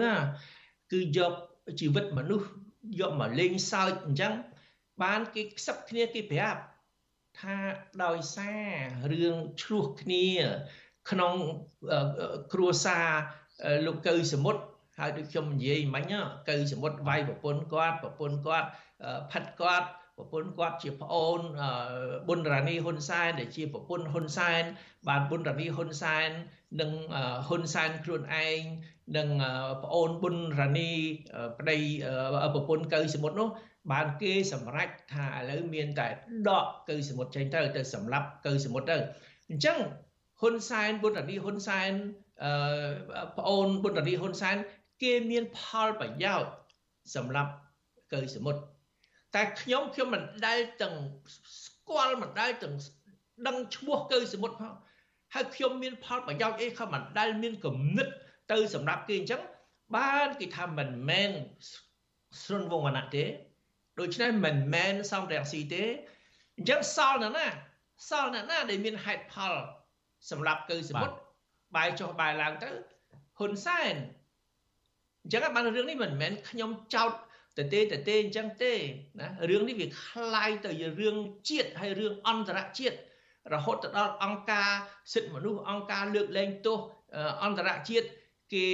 [0.93, 1.33] គឺយក
[1.81, 2.49] ជីវិតមនុស្ស
[3.01, 4.33] យកមកលេងសើចអញ្ចឹង
[5.03, 6.61] បានគេខ្សឹបគ្នាគេប្រាប់
[7.41, 7.57] ថា
[8.05, 8.67] ដោយសារ
[9.13, 10.27] រឿងឆ្លោះគ្នា
[11.11, 11.35] ក្នុង
[12.53, 13.09] គ្រួសារ
[13.87, 14.63] លោកកៅសមុទ្រ
[14.99, 16.13] ហើយដូចខ្ញុំនិយាយមិញ
[16.49, 18.69] កៅសមុទ្រវាយប្រពន្ធគាត់ប្រពន្ធគាត់
[19.33, 19.89] ផិតគាត់
[20.19, 21.41] ប្រពន្ធគាត់ជាប្អូន
[22.29, 24.63] ប៊ុនរ៉ានីហ៊ុនសែនដែលជាប្រពន្ធហ៊ុនសែន
[25.09, 26.29] បានប៊ុនរ៉ានីហ៊ុនសែន
[26.81, 26.91] និង
[27.49, 28.61] ហ៊ុនសែនខ្លួនឯង
[29.17, 29.29] និង
[29.85, 30.91] ប្អូនប៊ុនរ៉ានី
[31.59, 31.79] ប្តី
[32.55, 33.49] ប្រពន្ធកៅសមុទ្រនោះ
[33.93, 36.09] បានគេសម្រេចថាឥឡូវមានតែ
[36.49, 38.97] ដកកៅសមុទ្រចេញទៅទៅសម្លាប់កៅសមុទ្រទៅ
[39.51, 39.79] អញ្ចឹង
[40.41, 41.93] ហ៊ុនសែនប៊ុនរ៉ានីហ៊ុនសែន
[42.45, 42.53] អឺ
[43.39, 44.57] ប្អូនប៊ុនរ៉ានីហ៊ុនសែន
[45.05, 46.51] គេមានផលប្រយោជន៍
[47.15, 47.53] សម្រាប់
[48.13, 48.61] កៅសមុទ្រ
[49.35, 50.95] តែខ្ញុំខ្ញុំមិនដែលទាំង
[51.65, 52.75] ស្គាល់មិនដែលទាំង
[53.47, 54.75] ដឹងឈ្មោះកៅសមុទ្រផង
[55.35, 58.09] ហើយខ្ញុំមានផលប្រយោជន៍អីក៏មិនដែលមានគំនិត
[58.53, 59.43] ទៅសម្រាប់គេអញ្ចឹង
[59.97, 61.31] បានគេថាមិនមែន
[62.43, 63.25] ស្រុនវងវណ្ណៈទេ
[64.01, 65.85] ដូច្នេះមិនមែនសំរងស៊ីទេ
[66.57, 67.47] អញ្ចឹងសល់ណាណា
[68.09, 69.55] សល់ណាណាដែលមានហេតុផល
[70.31, 71.17] សម្រាប់គឺសមុទ្រ
[71.77, 72.71] បាយចុះបាយឡើងទៅ
[73.39, 73.95] ហ៊ុនសែន
[75.24, 77.12] អញ្ចឹងបានរឿងនេះមិនមែនខ្ញុំចោត
[77.58, 78.74] ទៅទេទៅទេអញ្ចឹងទេ
[79.20, 81.16] ណារឿងនេះវាคล้ายទៅជារឿង
[81.50, 82.98] ជាតិហើយរឿងអន្តរជាតិ
[83.54, 84.70] រហូតទៅដល់អង្គការ
[85.14, 86.80] សិទ្ធិមនុស្សអង្គការលើកលែងទោស
[87.44, 88.08] អន្តរជាតិ
[88.54, 88.66] គេ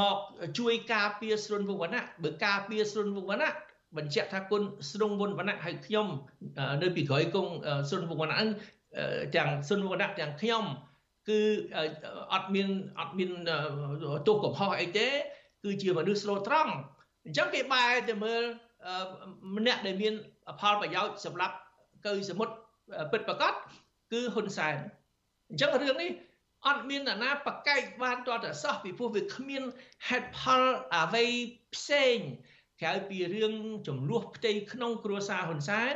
[0.00, 0.16] មក
[0.58, 3.52] ជួយការពារស្រុនវងវណ្ណៈបើការពារស្រុនវងវណ្ណៈ
[3.96, 4.62] បញ្ជាក់ថាគុណ
[4.92, 6.06] ស្រុងវណ្ណៈហើយខ្ញុំ
[6.82, 7.50] នៅពីក្រោយគង់
[7.88, 8.36] ស្រុនវងវណ្ណៈ
[9.36, 10.64] ទាំងស្រុនវណ្ណៈទាំងខ្ញុំ
[11.28, 11.40] គឺ
[12.32, 12.68] អត់មាន
[13.00, 13.30] អត់មាន
[14.26, 15.08] ទោសកំហុសអីទេ
[15.63, 16.73] គឺជាមនុស្សស្លូតត្រង់
[17.25, 18.43] អញ្ចឹងគេបែរទៅមើល
[19.55, 20.13] ម្នាក់ដែលមាន
[20.59, 21.55] ផលប្រយោជន៍សម្រាប់
[22.05, 22.53] កៅសមុទ្រ
[23.11, 23.53] ពិតប្រកប
[24.13, 24.75] គឺហ៊ុនសែន
[25.49, 26.11] អញ្ចឹងរឿងនេះ
[26.67, 29.63] អត់មានអ្នកណាប្រកែកបានតតែសោះពីព្រោះវាគ្មាន
[30.07, 30.61] ហេតុផល
[30.95, 31.25] អ្វី
[31.75, 32.17] ផ្សេង
[32.81, 33.53] ក្រៅពីរឿង
[33.87, 35.95] ចំនួនផ្ទៃក្នុងគ្រួសារហ៊ុនសែន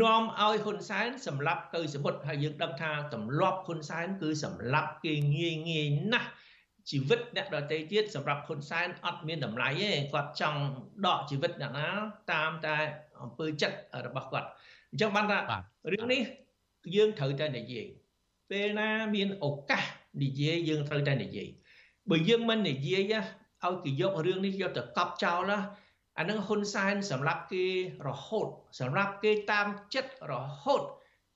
[0.00, 6.30] នាំឲ្យហ៊ុនសែនសម្លាប់កៅសមុទ្រហើយយើងដឹងថាទម្លាប់ហ៊ុនសែនគឺសម្លាប់គេងាយងាយណាស់
[6.90, 10.60] ជីវិតអ្នកដទៃទៀតសម្រាប់ហ៊ុនសែនអត់មានតម្លៃទេគាត់ចង់
[11.06, 11.88] ដកជីវិតអ្នកណា
[12.32, 12.76] តាមតែ
[13.22, 13.76] អំពើចិត្ត
[14.06, 14.48] របស់គាត់
[14.90, 15.38] អញ្ចឹងបានថា
[15.92, 16.22] រឿងនេះ
[16.94, 17.86] យើងត្រូវតែនិយាយ
[18.50, 19.82] ពេលណាមានឱកាស
[20.22, 21.48] និយាយយើងត្រូវតែនិយាយ
[22.10, 23.14] បើយើងមិននិយាយ
[23.64, 25.58] ឲ្យគេយករឿងនេះយកទៅកប់ចោលណា
[26.18, 27.66] អានឹងហ៊ុនសែនសម្រាប់គេ
[28.08, 28.46] រហូត
[28.80, 30.82] សម្រាប់គេតាមចិត្តរហូត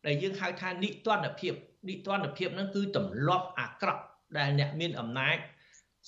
[0.07, 1.55] ដែលយើងហៅថានិទានភាព
[1.89, 4.03] និទានភាពហ្នឹងគឺទម្លាប់អាក្រក់
[4.39, 5.37] ដែលអ្នកមានអំណាច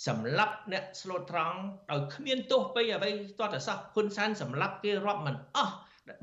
[0.06, 1.58] សម្រាប់អ្នកស្លូតត្រង់
[1.90, 3.10] ដោយគ្មានទោសពីអ្វី
[3.40, 5.74] តតសោះហ៊ុនសែនសម្រាប់គេរាប់មិនអស់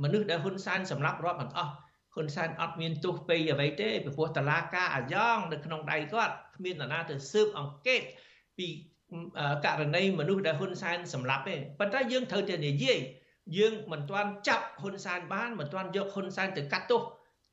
[0.03, 1.73] មនុស្សដែលហ៊ុនសែនសម្រាប់រាប់មិនអស់
[2.15, 8.01] ហ៊ុនសែនអត់មានទោសពីអ្វីទេពីព្រោះតឡាការអាយ៉ងនៅក្នុងដៃគាត់គ្មាននរណាទៅស៊ើបអង្កេត
[8.57, 8.67] ពី
[9.65, 12.99] ករណីមនុស្សដែលហ៊ុនសែនសម្លាប់ទេប៉ុន្តែយើងត្រូវតែនិយាយ
[13.57, 17.01] យើងមិនទាន់ចាប់ហ៊ុនសែនបានមិនទាន់យកហ៊ុនសែនទៅកាត់ទោស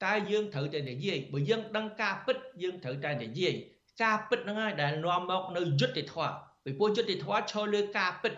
[0.05, 3.55] តែយើងត្រូវតែនិយាយបើយើងដឹងការពិតយើងត្រូវតែនិយាយ
[4.03, 6.35] ការពិតហ្នឹងហើយដែលនាំមកនៅយុត្តិធម៌
[6.65, 8.33] ពីព្រោះយុត្តិធម៌ឈរលើការពិត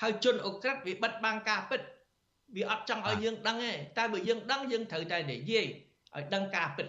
[0.00, 1.80] ហើយជនអូក្រិតវាបិទបាំងការពិត
[2.56, 5.66] វាអត់ចង់ឲ្យយើងដឹងទេតែបើយើងដឹងយើងត្រូវតែនិយាយ
[6.16, 6.86] ឲ្យដឹងការពិត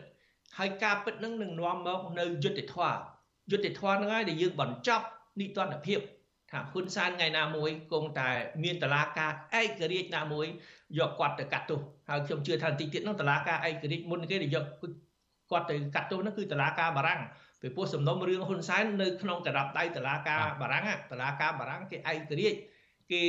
[0.58, 2.98] ហើយការពិតនឹងនឹងនាំមកនៅយុត្តិធម៌
[3.52, 5.06] យុត្តិធម៌ហ្នឹងហើយដែលយើងបញ្ចប់
[5.40, 6.00] នីតិរដ្ឋភាព
[6.52, 8.30] ថាហ៊ុនសែនថ្ងៃណាមួយគង់តែ
[8.64, 10.46] មានតឡាការឯករាជ្យណាមួយ
[10.98, 11.80] យកគាត់ទៅកាត់ទោស
[12.10, 14.66] ហើយខ្ញុំជឿថាបន្តិចទៀតនោះតឡាការឯករាជ្យមុនគេដែលយក
[15.52, 17.22] គាត់ទៅកាត់ទោសនោះគឺតឡាការបារាំង
[17.62, 22.00] ពីព្រោះសំណុំរឿងហ៊ុនសែននៅក្នុងកណ្ដាប់ដៃតឡាការបារាំងតឡាការបារាំងគេឯ
[22.30, 22.58] ករាជ្យ
[23.12, 23.24] គេ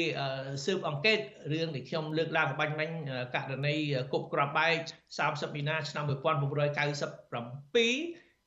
[0.65, 1.19] ស៊ើបអង្កេត
[1.53, 2.91] រឿងដែលខ្ញុំលើកឡើងបាញ់មិញ
[3.35, 3.77] ករណី
[4.13, 4.75] គប់ក្របបែក
[5.17, 6.15] 30មីនាឆ្នាំ1997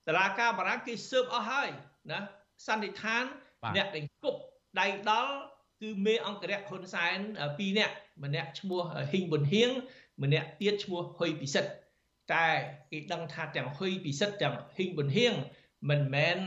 [0.07, 1.69] តឡាការបារាំងគេស៊ើបអស់ហើយ
[2.11, 2.19] ណា
[2.67, 3.23] សន្និដ្ឋាន
[3.75, 4.39] អ្នកដែលគប់
[4.79, 5.33] ដៃដល់
[5.81, 7.17] គឺមេអង្គរៈហ៊ុនសែន
[7.47, 8.81] 2នាក់ម្នាក់ឈ្មោះ
[9.11, 9.69] ហ៊ីងប៊ុនហៀង
[10.23, 11.69] ម្នាក់ទៀតឈ្មោះហ៊ុយពិសិដ្ឋ
[12.33, 12.47] តែ
[12.91, 15.33] គេដឹងថាទាំងហ៊ុយពិសិដ្ឋទាំងហ៊ីងប៊ុនហៀង
[15.89, 16.37] មិនមែន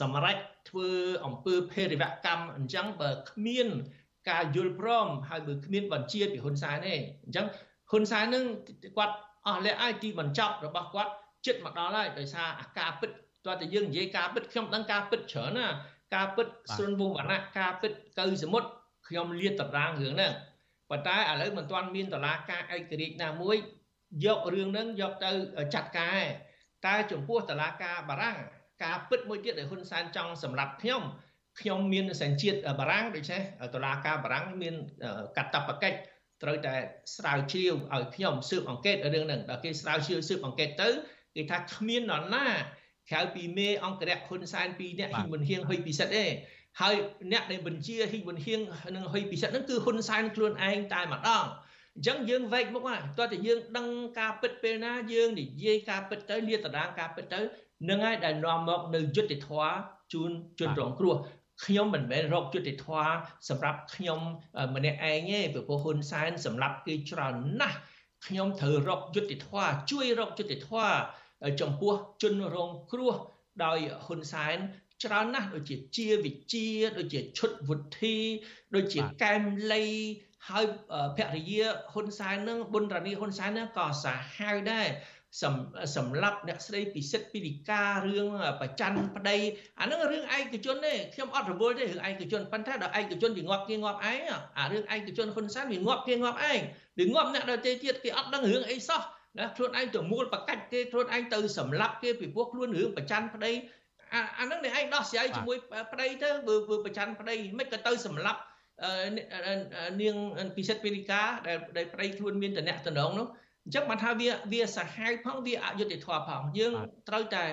[0.00, 0.36] សម្រេច
[0.68, 0.88] ធ្វើ
[1.26, 3.68] អំពើភេរវកម្មអញ្ចឹងបើគ្មាន
[4.30, 6.94] ការយល់ព្រមហើយបើគ្មានបញ្ជាពីហ៊ុនសែនទេ
[7.24, 7.46] អញ្ចឹង
[7.90, 8.44] ហ៊ុនសែននឹង
[8.96, 11.12] គាត់អស់លះហើយទីបញ្ចប់របស់គាត់
[11.46, 13.10] ចិត្តមកដល់ហើយដោយសារអាការពិត
[13.46, 15.66] តើតែយើងនិយាយការពិតខ្ញុំដឹងការពិតច្រើនណា
[16.14, 16.46] ការពិត
[16.76, 18.68] ស្រុនវងវណ្ណៈការពិតកៅសមុទ្រ
[19.08, 20.32] ខ្ញុំលាតតារាងរឿងហ្នឹង
[20.90, 23.56] ប៉ុន្តែឥឡូវមិនទាន់មានតឡាការឯករាជ្យណាមួយ
[24.24, 25.30] យករឿងហ្នឹងយកទៅ
[25.74, 26.20] ចាត់ការ
[26.86, 28.36] តែចំពោះតឡាការបារាំង
[28.84, 31.02] ការពិតមួយទៀតដែលហ៊ុនសែនចង់សម្រាប់ខ្ញុំ
[31.60, 33.40] ខ្ញុំមានសញ្ជាតិបារាំងដូច្នេះ
[33.74, 34.74] តឡាការបារាំងមាន
[35.36, 35.98] កាតព្វកិច្ច
[36.42, 36.74] ត្រូវតែ
[37.16, 40.88] ស្រាវជ្រាវឲ្យខ្ញុំស៊ើបអង្កេតរឿងហ្នឹងដល់គេស្រាវជ្រាវស៊ើបអង្កេតទៅ
[41.34, 42.46] គេថាគ្មាននរណា
[43.10, 46.24] ក្រៅពីមេអង្គរៈហ៊ុនសែនពីរអ្នកហ៊ីមុនហៀងហ៊ុយពិសិដ្ឋទេ
[46.80, 46.94] ហើយ
[47.32, 48.60] អ្នកដែលបញ្ជាហ៊ីមុនហៀង
[48.96, 51.46] និងហ៊ុយពិសិដ្ឋហ្នឹងគឺហ៊ុនសែនខ្លួនឯងតែម្ដង
[51.96, 53.86] អញ្ចឹងយើងវែកមុខហើយតើតែយើងដឹង
[54.20, 57.40] ការពិតពេលណាយើងនិយាយការពិតទៅលាតត្រដាងការពិតទៅ
[57.88, 59.64] នឹងហើយដែលនាំមកនៅយុទ្ធធរ
[60.12, 60.30] ជូន
[60.60, 61.16] ជនរងគ្រោះ
[61.64, 63.06] ខ្ញុំមិនមែនរកយុទ្ធធរ
[63.48, 64.20] សម្រាប់ខ្ញុំ
[64.74, 67.78] ម្នាក់ឯងទេព្រោះហ៊ុនសែនសម្រាប់គេច្រើនណាស់
[68.26, 70.88] ខ្ញុំត្រូវរកយុទ្ធធរជួយរកយុទ្ធធរ
[71.60, 73.14] ចំពោះជនរងគ្រោះ
[73.64, 74.56] ដោយហ៊ុនសែន
[75.04, 76.68] ច្រើនណាស់ដូចជាជាវិជា
[76.98, 78.16] ដូចជាឈុតវុធី
[78.74, 79.84] ដូចជាកែមលី
[80.48, 80.64] ហើយ
[81.16, 84.88] ភរិយាហ៊ុនសែននឹងប៊ុនរ៉ានីហ៊ុនសែននឹងក៏សាហាវដែរ
[85.96, 88.26] សម្រាប់អ្នកស្រីពិសិដ្ឋពីលីការឿង
[88.60, 89.36] ប្រច័នប្តី
[89.80, 94.20] អានឹងរឿងឯកជនទេខ្ញុំអត់រវល់ទេរឿងឯកជនប៉ុន្តែដល់ឯកជនវាងាប់គេងាប់ឯង
[94.58, 96.60] អារឿងឯកជនហ៊ុនសែនវាងាប់គេងាប់ឯង
[96.98, 99.00] វាងាប់អ្នកដទៃទៀតគេអត់ដឹងរឿងអីសោះ
[99.38, 103.52] ណាខ្លួនឯងទៅមូលបកាច់គេខ្លួនឯងទៅសម្លាប់គេពីព្រោះខ្លួនរឿងប្រច័នប្តី
[104.38, 105.56] អាហ្នឹងនេះឯងដោះស្រាយជាមួយ
[105.92, 108.40] ប្តីទៅបើប្រច័នប្តីមិនក៏ទៅសម្លាប់
[110.00, 110.16] នាង
[110.56, 113.26] ពិសិដ្ឋពីរិកាដែលដែលប្តីខ្លួនមានតំណែងតំណងនោះ
[113.64, 116.72] អញ្ចឹងបានថាវាវាសាហាវផងវាអយុត្តិធម៌ផងយើង
[117.08, 117.44] ត្រូវតែ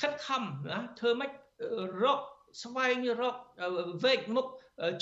[0.00, 1.30] ខិតខំណាធ្វើម៉េច
[2.02, 2.20] រក
[2.62, 3.36] ស្វែងរក
[4.04, 4.46] វេកមុខ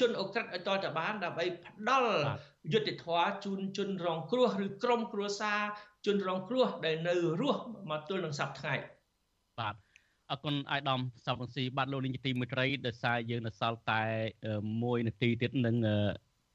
[0.01, 2.13] ជនអក្រិតឲ្យតតបានដើម្បីផ្ដល់
[2.73, 5.61] យុត្តិធម៌ជូនជនរងគ្រោះឬក្រុមគ្រួសារ
[6.07, 8.75] ជនរងគ្រោះដែលនៅរស់មកទល់នឹងសប្តាហ៍ថ្ងៃ
[9.61, 9.75] បាទ
[10.33, 14.03] អរគុណអាយដាមសំរងស៊ីបាទលោកនាងទីមេត្រីដោយសារយើងនៅសល់តែ
[14.53, 15.77] 1នាទីទៀតនឹង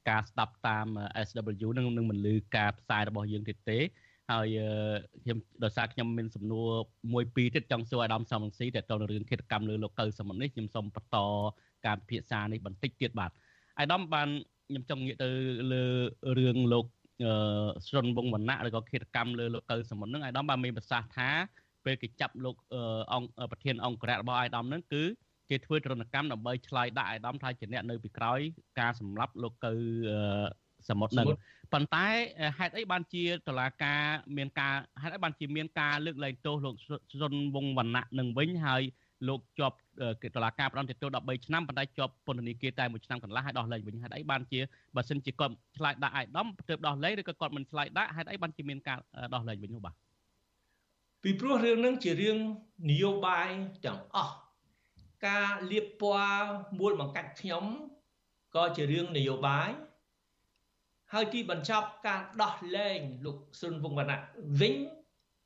[0.08, 0.86] ការស្ដាប់តាម
[1.28, 3.78] SW នឹងនឹងមិនលឺការផ្សាយរបស់យើងទៀតទេ
[4.32, 4.46] ហើយ
[5.22, 6.68] ខ្ញុំដោយសារខ្ញុំមានសំណួរ
[7.12, 11.16] មួយពីរទៀតចង់សួរអាដាមសំរងស៊ីតើតើរឿងឃាតកម្មលើលោកកៅសមុទ្រនេះខ្ញុំសូមបន្ត
[11.86, 13.30] ការពិភាក្សានេះបន្តិចទៀតបាទ
[13.80, 14.28] អាដាមបាន
[14.68, 15.28] ខ្ញុំចង់ងាកទៅ
[15.72, 15.84] លើ
[16.38, 16.84] រឿងលោក
[17.86, 21.30] ស្រុនវងវណ្ណៈឬក៏ឃាតកម្មលើលោកកៅសមុទ្រនឹងអាដាមបានមានប្រសាសន៍ថា
[21.84, 22.56] ពេលគេចាប់លោក
[23.12, 25.02] អង្គប្រធានអង្គរៈរបស់អាដាមនឹងគឺ
[25.50, 28.40] គេធ្វើទរណកម្មដើម្បីឆ្លើយដាក់អាដាមថាជាអ្នកនៅពីក្រោយ
[28.80, 29.72] ការសម្លាប់លោកកៅ
[30.88, 31.26] សមុទ្រនឹង
[31.72, 32.06] ប៉ុន្តែ
[32.58, 34.00] ហេតុអីបានជាតឡាការ
[34.36, 36.74] មានការហេតុអីបានជាមានការលើកលែងទោសលោក
[37.20, 38.82] សុនវងវណ្ណៈនឹងវិញហើយ
[39.28, 39.76] លោកជាប់
[40.36, 44.60] តឡាការផ្ដន់ទោស13ឆ្នាំប៉ុន្តែជាប់ពន្ធនាគារតែមួយឆ្នាំកន្លះហើយដោះលែងវិញហេតុអីបានជា
[44.96, 48.98] បើសិនជាគាត់ឆ្លើយដាក់អាយដាមទើបដោះលែងឬក៏គាត់មិនឆ្លើយដាក់ហេតុអីបានជាមានការ
[49.34, 49.94] ដោះលែងវិញនោះបាទ
[51.22, 52.38] ពីព្រោះរឿងហ្នឹងជារឿង
[52.90, 53.48] នយោបាយ
[53.84, 54.36] ទាំងអស់
[55.26, 57.64] ការលៀបពណ៌មូលបង្កាច់ខ្ញុំ
[58.54, 59.68] ក៏ជារឿងនយោបាយ
[61.12, 64.20] ហើយទីបញ្ចប់ការដោះលែងលោកស៊ុនវងវណ្ណៈ
[64.60, 64.74] វិញ